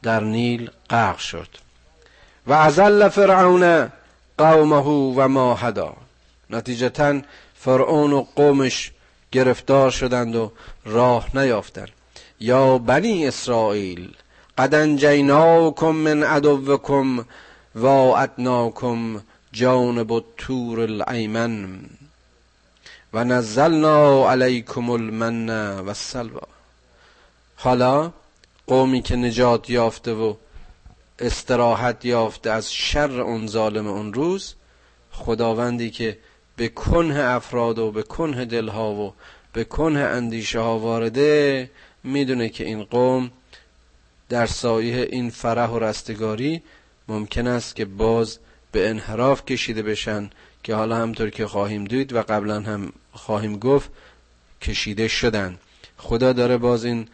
در 0.02 0.20
نیل 0.20 0.70
غرق 0.90 1.18
شد. 1.18 1.48
و 2.46 2.52
ازل 2.52 3.08
فرعون 3.08 3.92
قومه 4.38 4.84
و 5.16 5.28
ما 5.28 5.54
هدا. 5.54 5.96
نتیجتا 6.50 7.20
فرعون 7.54 8.12
و 8.12 8.26
قومش 8.36 8.92
گرفتار 9.32 9.90
شدند 9.90 10.36
و 10.36 10.52
راه 10.84 11.36
نیافتند. 11.36 11.92
یا 12.40 12.78
بنی 12.78 13.28
اسرائیل 13.28 14.14
قد 14.58 14.74
انجیناکم 14.74 15.90
من 15.90 16.22
عدوکم 16.22 17.24
ادناکم 18.16 19.20
جانب 19.52 20.12
الطور 20.12 20.80
الایمن 20.80 21.80
و 23.12 23.24
نزلنا 23.24 24.30
علیکم 24.30 24.90
المن 24.90 25.50
و 25.80 25.88
السلوا 25.88 26.48
حالا 27.56 28.12
قومی 28.66 29.02
که 29.02 29.16
نجات 29.16 29.70
یافته 29.70 30.12
و 30.12 30.34
استراحت 31.18 32.04
یافته 32.04 32.50
از 32.50 32.72
شر 32.72 33.20
اون 33.20 33.46
ظالم 33.46 33.86
اون 33.86 34.14
روز 34.14 34.54
خداوندی 35.12 35.90
که 35.90 36.18
به 36.56 36.68
کنه 36.68 37.20
افراد 37.20 37.78
و 37.78 37.90
به 37.90 38.02
کنه 38.02 38.44
دلها 38.44 38.92
و 38.92 39.14
به 39.52 39.64
کنه 39.64 40.00
اندیشه 40.00 40.60
ها 40.60 40.78
وارده 40.78 41.70
می‌دونه 42.04 42.48
که 42.48 42.64
این 42.64 42.84
قوم 42.84 43.30
در 44.34 44.46
سایه 44.46 45.08
این 45.12 45.30
فرح 45.30 45.70
و 45.70 45.78
رستگاری 45.78 46.62
ممکن 47.08 47.46
است 47.46 47.76
که 47.76 47.84
باز 47.84 48.38
به 48.72 48.88
انحراف 48.88 49.44
کشیده 49.44 49.82
بشن 49.82 50.30
که 50.62 50.74
حالا 50.74 50.96
همطور 50.96 51.30
که 51.30 51.46
خواهیم 51.46 51.84
دید 51.84 52.12
و 52.12 52.22
قبلا 52.22 52.60
هم 52.60 52.92
خواهیم 53.12 53.58
گفت 53.58 53.90
کشیده 54.62 55.08
شدن. 55.08 55.58
خدا 55.96 56.32
داره 56.32 56.56
باز 56.56 56.84
این 56.84 57.08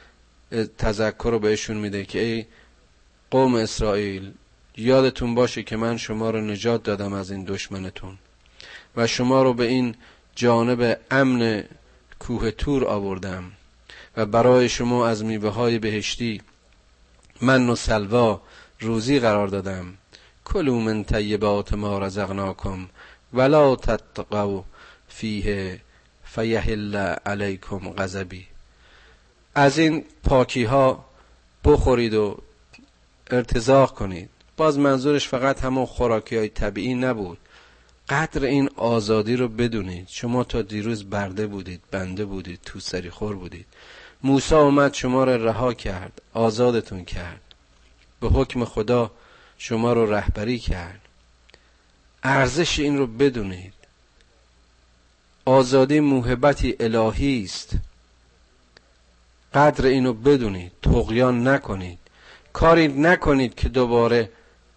تذکر 0.79 1.31
رو 1.31 1.39
بهشون 1.39 1.77
میده 1.77 2.05
که 2.05 2.18
ای 2.18 2.45
قوم 3.31 3.55
اسرائیل 3.55 4.33
یادتون 4.77 5.35
باشه 5.35 5.62
که 5.62 5.77
من 5.77 5.97
شما 5.97 6.31
رو 6.31 6.41
نجات 6.41 6.83
دادم 6.83 7.12
از 7.12 7.31
این 7.31 7.45
دشمنتون 7.45 8.18
و 8.97 9.07
شما 9.07 9.43
رو 9.43 9.55
به 9.55 9.66
این 9.66 9.95
جانب 10.35 11.01
امن 11.11 11.64
کوه 12.21 12.51
تور 12.51 12.85
آوردم 12.85 13.53
و 14.16 14.27
برای 14.27 14.68
شما 14.68 15.07
از 15.07 15.25
میوه 15.25 15.51
های 15.51 15.79
بهشتی 15.79 16.41
من 17.43 17.68
و 17.68 17.76
سلوا 17.76 18.41
روزی 18.80 19.20
قرار 19.20 19.49
دادم. 19.49 19.95
کلو 20.45 20.80
من 20.80 21.05
طیبات 21.05 21.74
ما 21.74 21.99
رزقناکم 21.99 22.88
ولا 23.32 23.76
تتقوا 23.76 24.64
فیه 25.09 25.80
فیهل 26.24 26.97
علیکم 27.26 27.78
غضبی. 27.93 28.47
از 29.55 29.78
این 29.78 30.05
پاکی 30.24 30.64
ها 30.64 31.05
بخورید 31.64 32.14
و 32.14 32.38
ارتزاق 33.30 33.95
کنید. 33.95 34.30
باز 34.57 34.78
منظورش 34.78 35.28
فقط 35.28 35.64
همون 35.64 35.86
خوراکی 35.86 36.36
های 36.36 36.49
طبیعی 36.49 36.95
نبود. 36.95 37.38
قدر 38.09 38.45
این 38.45 38.70
آزادی 38.76 39.36
رو 39.36 39.49
بدونید. 39.49 40.09
شما 40.09 40.45
تا 40.45 40.62
دیروز 40.62 41.05
برده 41.05 41.47
بودید 41.47 41.80
بنده 41.91 42.24
بودید 42.24 42.61
تو 42.64 42.80
سری 42.80 43.11
خور 43.11 43.36
بودید. 43.36 43.66
موسی 44.23 44.55
اومد 44.55 44.95
شما 44.95 45.25
رو 45.25 45.47
رها 45.49 45.75
کرد 45.75 46.23
آزادتون 46.35 47.05
کرد. 47.05 47.41
به 48.21 48.29
حکم 48.29 48.64
خدا 48.64 49.11
شما 49.59 49.93
رو 49.93 50.14
رهبری 50.14 50.59
کرد. 50.59 51.01
ارزش 52.23 52.79
این 52.79 52.99
رو 52.99 53.07
بدونید. 53.07 53.75
آزادی 55.45 56.01
موهبتی 56.01 56.77
الهی 56.81 57.45
است. 57.45 57.73
قدر 59.55 59.87
اینو 59.87 60.12
بدونید 60.12 60.73
تقیان 60.83 61.49
نکنید. 61.49 61.99
کاری 62.53 62.89
نکنید 62.89 63.55
که 63.55 63.68
دوباره 63.68 64.31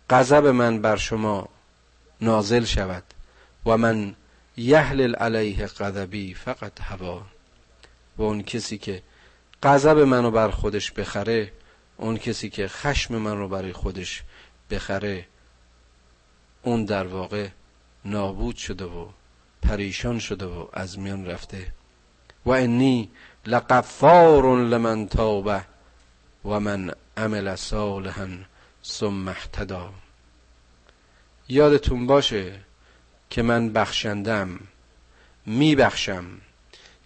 غضب 0.10 0.46
من 0.46 0.82
بر 0.82 0.98
شما 0.98 1.50
نازل 2.22 2.64
شود. 2.64 3.04
و 3.66 3.78
من 3.78 4.16
یحلل 4.58 5.16
علیه 5.16 5.66
غضبی 5.66 6.34
فقط 6.34 6.82
هوا. 6.82 7.22
و 8.18 8.24
اون 8.24 8.44
کسی 8.44 8.78
که 8.78 9.02
غضب 9.64 9.98
منو 9.98 10.32
بر 10.32 10.50
خودش 10.50 10.92
بخره 10.92 11.52
اون 11.98 12.18
کسی 12.18 12.50
که 12.50 12.68
خشم 12.68 13.16
من 13.16 13.38
رو 13.38 13.48
برای 13.48 13.74
خودش 13.74 14.24
بخره 14.70 15.26
اون 16.62 16.86
در 16.86 17.08
واقع 17.08 17.48
نابود 18.06 18.56
شده 18.56 18.86
و 18.86 19.08
پریشان 19.62 20.20
شده 20.20 20.46
و 20.46 20.68
از 20.74 21.00
میان 21.00 21.26
رفته. 21.26 21.74
و 22.46 22.50
انی 22.50 23.10
لقفار 23.46 24.64
لمن 24.64 25.08
تابه 25.08 25.64
و 26.46 26.60
من 26.60 26.92
عمل 27.18 27.56
صالحا 27.56 28.30
ثم 28.86 29.28
اهتدى. 29.28 29.86
یادتون 31.50 32.08
باشه 32.08 32.60
که 33.30 33.42
من 33.42 33.74
بخشندم 33.74 34.60
میبخشم 35.46 36.26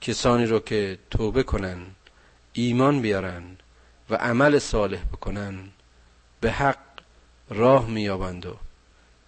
کسانی 0.02 0.46
رو 0.46 0.60
که 0.60 1.00
توبه 1.10 1.44
کنن 1.44 1.78
ایمان 2.62 3.02
بیارن 3.02 3.58
و 4.10 4.16
عمل 4.16 4.60
صالح 4.60 5.04
بکنن 5.04 5.70
به 6.42 6.52
حق 6.52 6.78
راه 7.50 7.88
میابند 7.88 8.46
و 8.46 8.58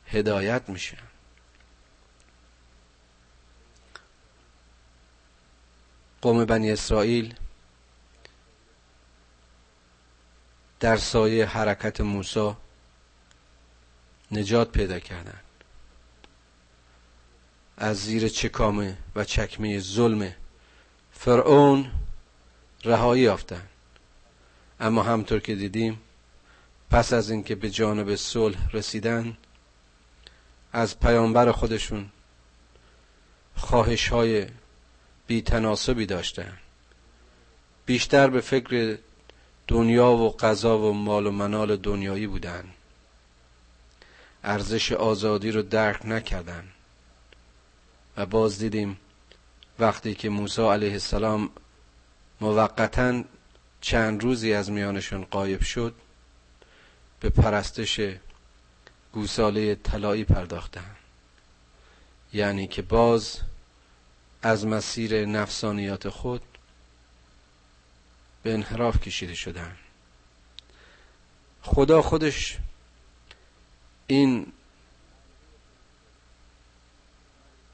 هدایت 0.07 0.69
میشن. 0.69 0.97
قوم 6.21 6.45
بنی 6.45 6.71
اسرائیل 6.71 7.35
در 10.79 10.97
سایه 10.97 11.45
حرکت 11.45 12.01
موسی 12.01 12.53
نجات 14.31 14.71
پیدا 14.71 14.99
کردند. 14.99 15.43
از 17.77 17.97
زیر 17.97 18.27
چکامه 18.27 18.97
و 19.15 19.23
چکمه 19.23 19.79
ظلم 19.79 20.33
فرعون 21.11 21.91
رهایی 22.85 23.23
یافتند 23.23 23.69
اما 24.79 25.03
همطور 25.03 25.39
که 25.39 25.55
دیدیم 25.55 26.01
پس 26.89 27.13
از 27.13 27.29
اینکه 27.29 27.55
به 27.55 27.69
جانب 27.69 28.15
صلح 28.15 28.69
رسیدن 28.73 29.37
از 30.73 30.99
پیامبر 30.99 31.51
خودشون 31.51 32.09
خواهش 33.55 34.07
های 34.07 34.47
بی 35.27 35.41
تناسبی 35.41 36.05
داشتن. 36.05 36.57
بیشتر 37.85 38.29
به 38.29 38.41
فکر 38.41 38.97
دنیا 39.67 40.11
و 40.11 40.29
قضا 40.29 40.79
و 40.79 40.93
مال 40.93 41.27
و 41.27 41.31
منال 41.31 41.75
دنیایی 41.75 42.27
بودن. 42.27 42.63
ارزش 44.43 44.91
آزادی 44.91 45.51
رو 45.51 45.61
درک 45.61 46.05
نکردن. 46.05 46.63
و 48.17 48.25
باز 48.25 48.59
دیدیم 48.59 48.97
وقتی 49.79 50.15
که 50.15 50.29
موسی 50.29 50.61
علیه 50.61 50.91
السلام 50.91 51.49
موقتا 52.41 53.23
چند 53.81 54.23
روزی 54.23 54.53
از 54.53 54.71
میانشون 54.71 55.23
قایب 55.23 55.61
شد 55.61 55.95
به 57.19 57.29
پرستش 57.29 58.01
گوساله 59.11 59.75
طلایی 59.75 60.23
پرداختن 60.23 60.95
یعنی 62.33 62.67
که 62.67 62.81
باز 62.81 63.39
از 64.41 64.65
مسیر 64.65 65.25
نفسانیات 65.25 66.09
خود 66.09 66.41
به 68.43 68.53
انحراف 68.53 69.01
کشیده 69.01 69.35
شدن 69.35 69.75
خدا 71.61 72.01
خودش 72.01 72.57
این 74.07 74.51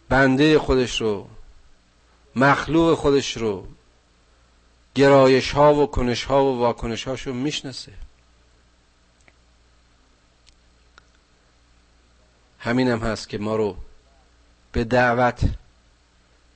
بنده 0.10 0.60
خودش 0.60 1.02
رو 1.02 1.30
مخلوق 2.36 2.98
خودش 2.98 3.38
رو 3.38 3.68
گرایش 4.96 5.52
ها 5.52 5.76
و 5.76 5.88
کنش 5.88 6.24
ها 6.24 6.46
و 6.46 6.60
واکنش 6.60 7.08
هاشو 7.08 7.34
می‌شناسه. 7.34 7.92
همین 12.60 12.88
هم 12.88 13.00
هست 13.00 13.30
که 13.30 13.38
ما 13.38 13.56
رو 13.56 13.78
به 14.72 14.84
دعوت 14.84 15.42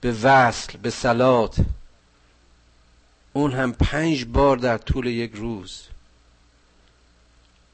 به 0.01 0.11
وصل 0.11 0.77
به 0.77 0.89
سلات 0.89 1.65
اون 3.33 3.53
هم 3.53 3.73
پنج 3.73 4.25
بار 4.25 4.57
در 4.57 4.77
طول 4.77 5.07
یک 5.07 5.31
روز 5.33 5.83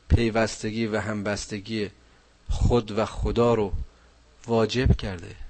پیوستگی 0.10 0.88
و 0.88 1.00
همبستگی 1.00 1.92
خود 2.50 2.92
و 2.92 3.06
خدا 3.06 3.54
رو 3.54 3.74
واجب 4.46 4.96
کرده. 4.96 5.45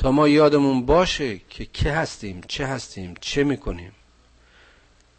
تا 0.00 0.10
ما 0.10 0.28
یادمون 0.28 0.86
باشه 0.86 1.40
که 1.50 1.66
که 1.66 1.92
هستیم 1.92 2.40
چه 2.48 2.66
هستیم 2.66 3.14
چه 3.20 3.44
می‌کنیم. 3.44 3.92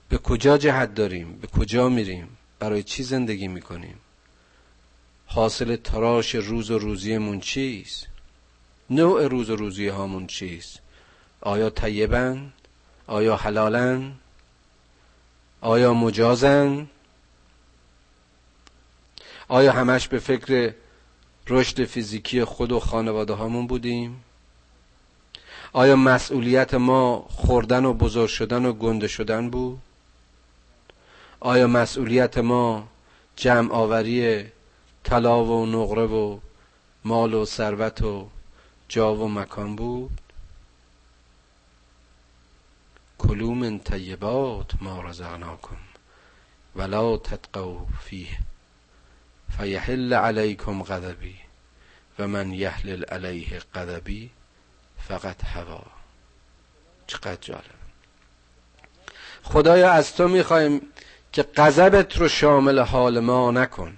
به 0.10 0.18
کجا 0.18 0.58
جهت 0.58 0.96
داریم 0.96 1.38
به 1.42 1.48
کجا 1.48 1.90
میریم 1.90 2.38
برای 2.60 2.84
چی 2.84 3.04
زندگی 3.04 3.48
می‌کنیم. 3.48 4.00
حاصل 5.26 5.76
تراش 5.76 6.36
روز 6.36 6.72
و 6.72 6.80
روزیمون 6.80 7.40
چیست؟ 7.40 8.08
نوع 8.90 9.28
روز 9.28 9.50
و 9.50 9.56
روزی 9.56 9.88
هامون 9.88 10.28
چیست؟ 10.28 10.80
آیا 11.42 11.70
طیبن؟ 11.70 12.54
آیا 13.08 13.36
حلالن؟ 13.36 14.12
آیا 15.62 15.94
مجازن؟ 15.94 16.88
آیا 19.48 19.72
همش 19.72 20.08
به 20.08 20.20
فکر 20.20 20.74
رشد 21.48 21.86
فیزیکی 21.86 22.44
خود 22.44 22.72
و 22.72 22.80
خانواده 22.80 23.34
هامون 23.34 23.68
بودیم؟ 23.68 24.24
آیا 25.74 25.96
مسئولیت 25.96 26.74
ما 26.74 27.26
خوردن 27.30 27.86
و 27.86 27.94
بزرگ 27.94 28.30
شدن 28.30 28.66
و 28.66 28.74
گنده 28.74 29.08
شدن 29.08 29.50
بود؟ 29.50 29.82
آیا 31.40 31.68
مسئولیت 31.68 32.38
ما 32.38 32.88
جمع 33.36 33.74
آوری 33.74 34.46
طلا 35.04 35.46
و 35.46 35.66
نقره 35.66 36.06
و 36.06 36.40
مال 37.06 37.34
و 37.34 37.46
ثروت 37.46 38.02
و 38.02 38.30
جا 38.90 39.16
و 39.16 39.30
مکان 39.30 39.76
بود؟ 39.76 40.22
کلو 43.18 43.54
من 43.54 43.80
طیبات 43.80 44.72
ما 44.82 45.02
رزقناکم 45.02 45.78
ولا 46.76 47.18
تتقوا 47.18 47.86
فیه 48.04 48.38
فیحل 49.58 50.14
علیکم 50.14 50.84
غضبی 50.84 51.36
و 52.20 52.28
من 52.28 52.54
یحلل 52.54 53.04
علیه 53.04 53.62
غضبی 53.76 54.30
فقط 55.08 55.44
هوا. 55.44 55.84
چقدر 57.08 57.38
جالب. 57.42 57.82
خدایا 59.44 59.92
از 59.92 60.16
تو 60.16 60.28
می‌خوایم 60.28 60.82
که 61.32 61.44
غضبت 61.44 62.18
رو 62.18 62.28
شامل 62.28 62.80
حال 62.80 63.20
ما 63.20 63.52
نکن. 63.52 63.98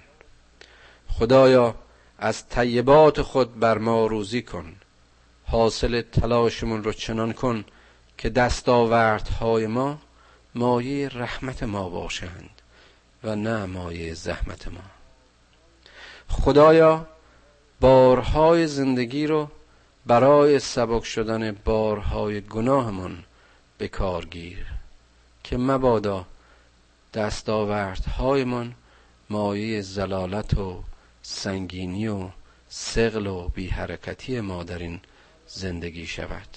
خدایا 1.08 1.74
از 2.18 2.48
طیبات 2.48 3.22
خود 3.22 3.60
بر 3.60 3.78
ما 3.78 4.06
روزی 4.06 4.42
کن. 4.42 4.76
حاصل 5.46 6.02
تلاشمون 6.02 6.84
رو 6.84 6.92
چنان 6.92 7.32
کن 7.32 7.64
که 8.18 8.30
دستاوردهای 8.30 9.66
ما 9.66 9.98
مایه 10.54 11.08
رحمت 11.08 11.62
ما 11.62 11.88
باشند 11.88 12.50
و 13.24 13.36
نه 13.36 13.66
مایه 13.66 14.14
زحمت 14.14 14.68
ما. 14.68 14.80
خدایا 16.28 17.06
بارهای 17.80 18.66
زندگی 18.66 19.26
رو 19.26 19.48
برای 20.06 20.58
سبک 20.58 21.04
شدن 21.04 21.56
بارهای 21.64 22.40
گناهمان 22.40 23.24
به 23.78 23.88
کار 23.88 24.24
گیر 24.24 24.66
که 25.44 25.56
مبادا 25.56 26.24
دستاوردهایمان 27.14 28.74
مایه 29.30 29.80
زلالت 29.80 30.58
و 30.58 30.82
سنگینی 31.22 32.08
و 32.08 32.28
سقل 32.68 33.26
و 33.26 33.48
بی 33.48 33.68
حرکتی 33.68 34.40
ما 34.40 34.62
در 34.62 34.78
این 34.78 35.00
زندگی 35.46 36.06
شود. 36.06 36.48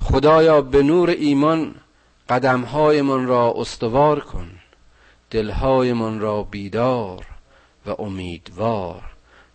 خدایا 0.00 0.60
به 0.60 0.82
نور 0.82 1.10
ایمان 1.10 1.74
قدمهایمان 2.28 3.26
را 3.26 3.54
استوار 3.56 4.20
کن 4.20 4.50
دلهایمان 5.30 6.20
را 6.20 6.42
بیدار 6.42 7.26
و 7.86 7.94
امیدوار 7.98 9.02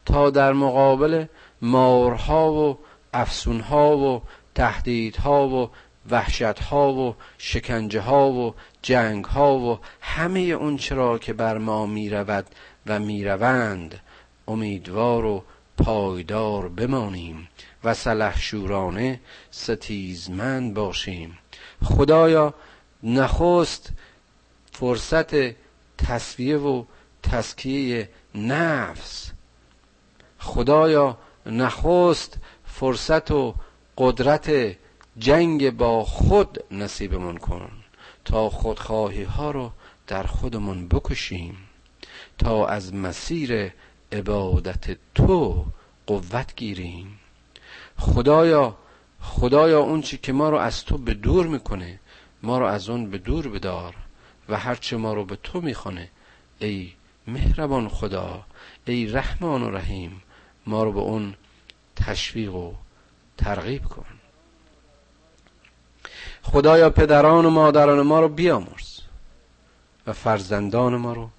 تا 0.06 0.30
در 0.30 0.54
مقابل 0.54 1.26
مارها 1.66 2.54
و 2.54 2.78
افسونها 3.14 3.98
و 3.98 4.22
تهدیدها 4.56 5.48
و 5.48 5.70
وحشتها 6.10 6.94
و 6.94 7.16
شکنجه 7.38 8.02
ها 8.02 8.30
و 8.32 8.54
جنگ 8.82 9.26
ها 9.26 9.58
و 9.58 9.80
همه 10.02 10.40
اون 10.40 10.78
چرا 10.78 11.18
که 11.18 11.34
بر 11.34 11.58
ما 11.58 11.86
می 11.86 12.10
رود 12.10 12.46
و 12.86 13.00
می 13.00 13.24
روند 13.24 14.00
امیدوار 14.48 15.26
و 15.26 15.44
پایدار 15.78 16.70
بمانیم 16.70 17.48
و 17.84 17.94
سلحشورانه 17.94 19.20
ستیزمند 19.52 20.74
باشیم. 20.74 21.38
خدایا 21.84 22.54
نخست 23.04 23.90
فرصت 24.72 25.36
تصویه 25.98 26.58
و 26.58 26.84
تسکیه 27.24 28.10
نفس. 28.36 29.32
خدایا 30.40 31.18
نخست 31.46 32.38
فرصت 32.66 33.32
و 33.32 33.56
قدرت 33.98 34.76
جنگ 35.18 35.70
با 35.70 36.04
خود 36.04 36.64
نصیبمون 36.72 37.38
کن. 37.38 37.72
تا 38.26 38.50
خودخواهی 38.50 39.24
ها 39.24 39.52
رو 39.52 39.72
در 40.08 40.24
خودمون 40.24 40.88
بکشیم. 40.88 41.58
تا 42.38 42.68
از 42.68 42.94
مسیر 42.94 43.74
عبادت 44.12 44.98
تو 45.16 45.66
قوت 46.08 46.56
گیریم. 46.56 47.20
خدایا 47.98 48.76
خدایا 49.22 49.80
اون 49.80 50.02
چی 50.02 50.18
که 50.18 50.34
ما 50.34 50.50
رو 50.50 50.58
از 50.58 50.86
تو 50.86 50.98
به 50.98 51.14
دور 51.14 51.48
می‌کنه 51.48 52.00
ما 52.44 52.60
رو 52.60 52.66
از 52.66 52.90
اون 52.90 53.10
به 53.10 53.18
دور 53.18 53.48
بدار 53.48 53.96
و 54.50 54.58
هرچه 54.58 54.98
ما 54.98 55.14
رو 55.14 55.26
به 55.26 55.36
تو 55.36 55.62
می‌خونه 55.62 56.10
ای 56.60 56.94
مهربان 57.28 57.90
خدا 57.90 58.46
ای 58.86 59.08
رحمان 59.08 59.64
و 59.64 59.70
رحیم. 59.70 60.22
ما 60.68 60.84
رو 60.84 60.92
به 60.92 61.00
اون 61.00 61.36
تشویق 61.96 62.56
و 62.56 62.74
ترغیب 63.38 63.84
کن. 63.84 64.06
خدایا 66.44 66.90
پدران 66.90 67.46
و 67.46 67.50
مادران 67.50 68.02
ما 68.02 68.20
رو 68.20 68.30
بیامرز 68.30 69.00
و 70.08 70.14
فرزندان 70.14 70.96
ما 70.96 71.14
رو 71.14 71.30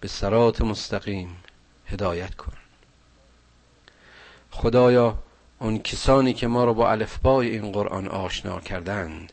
به 0.00 0.08
سرات 0.08 0.60
مستقیم 0.60 1.36
هدایت 1.86 2.34
کن. 2.34 2.52
خدایا 4.50 5.18
اون 5.58 5.78
کسانی 5.78 6.34
که 6.34 6.46
ما 6.46 6.64
رو 6.64 6.74
با 6.74 6.90
الفبای 6.90 7.50
این 7.50 7.72
قرآن 7.72 8.08
آشنا 8.08 8.60
کردند 8.60 9.32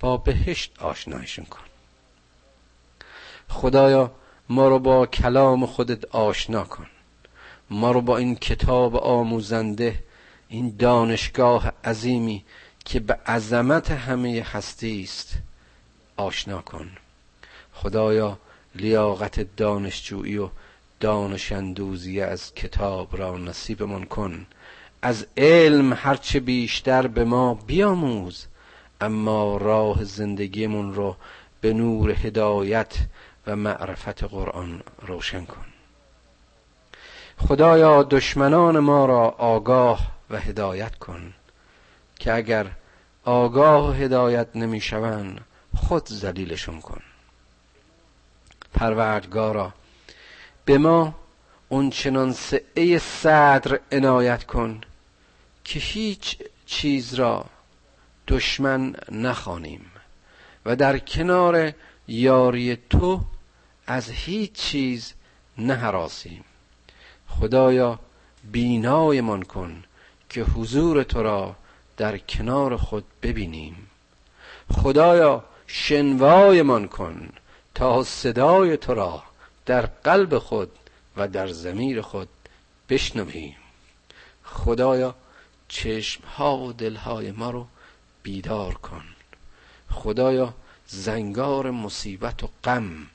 با 0.00 0.16
بهشت 0.16 0.82
آشنایشون 0.82 1.44
کن. 1.44 1.64
خدایا 3.48 4.12
ما 4.48 4.68
رو 4.68 4.78
با 4.78 5.06
کلام 5.06 5.66
خودت 5.66 6.04
آشنا 6.04 6.64
کن. 6.64 6.86
ما 7.70 7.90
رو 7.90 8.00
با 8.00 8.16
این 8.16 8.34
کتاب 8.34 8.96
آموزنده 8.96 10.02
این 10.48 10.76
دانشگاه 10.78 11.72
عظیمی 11.84 12.44
که 12.84 13.00
به 13.00 13.14
عظمت 13.14 13.90
همه 13.90 14.46
هستی 14.52 15.02
است 15.02 15.38
آشنا 16.16 16.60
کن. 16.62 16.90
خدایا 17.72 18.38
لیاقت 18.74 19.56
دانشجویی 19.56 20.36
و 20.38 20.48
دانشندوزی 21.00 22.20
از 22.20 22.54
کتاب 22.54 23.16
را 23.16 23.38
نصیبمان 23.38 24.04
کن. 24.04 24.46
از 25.02 25.26
علم 25.36 25.92
هرچه 25.92 26.40
بیشتر 26.40 27.06
به 27.06 27.24
ما 27.24 27.54
بیاموز 27.54 28.46
اما 29.00 29.56
راه 29.56 30.04
زندگیمون 30.04 30.94
رو 30.94 31.16
به 31.60 31.72
نور 31.72 32.10
هدایت 32.10 32.94
و 33.46 33.56
معرفت 33.56 34.24
قرآن 34.24 34.82
روشن 35.06 35.44
کن. 35.44 35.73
خدایا 37.48 38.02
دشمنان 38.02 38.78
ما 38.78 39.06
را 39.06 39.28
آگاه 39.28 40.10
و 40.30 40.40
هدایت 40.40 40.94
کن 40.94 41.34
که 42.18 42.32
اگر 42.32 42.70
آگاه 43.24 43.90
و 43.90 43.92
هدایت 43.92 44.48
نمی‌شوند 44.54 45.40
خود 45.76 46.08
ذلیلشون 46.08 46.80
کن. 46.80 47.00
پروردگارا 48.74 49.72
به 50.64 50.78
ما 50.78 51.14
اون 51.68 51.90
چنان 51.90 52.32
سعه 52.32 52.98
صدر 52.98 53.80
عنایت 53.92 54.44
کن 54.44 54.80
که 55.64 55.78
هیچ 55.78 56.38
چیز 56.66 57.14
را 57.14 57.44
دشمن 58.28 58.94
نخوانیم 59.12 59.90
و 60.66 60.76
در 60.76 60.98
کنار 60.98 61.72
یاری 62.08 62.78
تو 62.90 63.20
از 63.86 64.10
هیچ 64.10 64.52
چیز 64.52 65.12
نهراسیم. 65.58 66.44
خدایا 67.40 67.98
بینایمان 68.52 69.42
کن 69.42 69.84
که 70.28 70.42
حضور 70.42 71.02
تو 71.02 71.22
را 71.22 71.56
در 71.96 72.18
کنار 72.18 72.76
خود 72.76 73.04
ببینیم. 73.22 73.90
خدایا 74.70 75.44
شنوایمان 75.66 76.88
کن 76.88 77.28
تا 77.74 78.02
صدای 78.04 78.76
تو 78.76 78.94
را 78.94 79.22
در 79.66 79.86
قلب 79.86 80.38
خود 80.38 80.70
و 81.16 81.28
در 81.28 81.48
زمیر 81.48 82.00
خود 82.00 82.28
بشنویم. 82.88 83.56
خدایا 84.44 85.14
چشمها 85.68 86.58
و 86.58 86.72
دلهای 86.72 87.30
ما 87.32 87.50
رو 87.50 87.66
بیدار 88.22 88.74
کن. 88.74 89.04
خدایا 89.90 90.54
زنگار 90.86 91.70
مصیبت 91.70 92.44
و 92.44 92.48
غم 92.64 93.06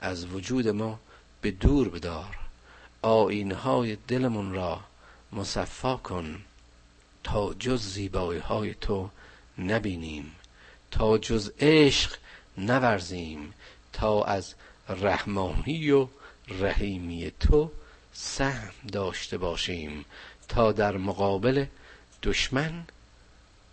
از 0.00 0.26
وجود 0.26 0.68
ما 0.68 0.98
به 1.40 1.50
دور 1.50 1.88
بدار. 1.88 2.41
آینهای 3.02 3.96
دلمون 3.96 4.52
را 4.52 4.80
مصفا 5.32 5.96
کن 5.96 6.44
تا 7.24 7.54
جز 7.54 7.82
زیبایی 7.82 8.40
های 8.40 8.74
تو 8.74 9.10
نبینیم 9.58 10.32
تا 10.90 11.18
جز 11.18 11.52
عشق 11.60 12.16
نورزیم 12.58 13.54
تا 13.92 14.24
از 14.24 14.54
رحمانی 14.88 15.90
و 15.90 16.08
رحیمی 16.48 17.32
تو 17.40 17.70
سهم 18.12 18.72
داشته 18.92 19.38
باشیم 19.38 20.04
تا 20.48 20.72
در 20.72 20.96
مقابل 20.96 21.66
دشمن 22.22 22.84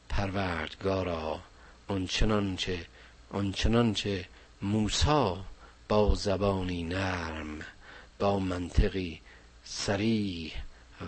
پروردگارا 0.10 1.40
آنچنانچه 1.88 2.86
آنچنانچه 3.32 4.26
موسی 4.62 5.36
با 5.88 6.16
زبانی 6.16 6.84
نرم 6.84 7.60
با 8.20 8.40
منطقی 8.40 9.22
سریح 9.64 10.54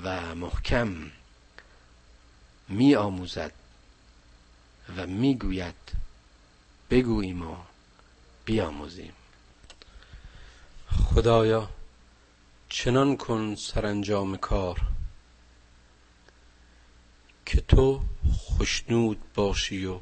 و 0.03 0.35
محکم 0.35 1.11
می 2.69 2.95
آموزد 2.95 3.51
و 4.97 5.07
می 5.07 5.35
گوید 5.35 5.75
بگوییم 6.89 7.51
و 7.51 7.55
بیاموزیم. 8.45 9.13
خدایا 10.91 11.69
چنان 12.69 13.17
کن 13.17 13.55
سرانجام 13.55 14.37
کار 14.37 14.81
که 17.45 17.61
تو 17.61 18.01
خشنود 18.33 19.33
باشی 19.33 19.85
و 19.85 19.99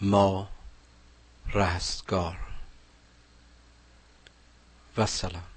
ما 0.00 0.48
رستگار. 1.54 2.51
والسلام. 4.98 5.51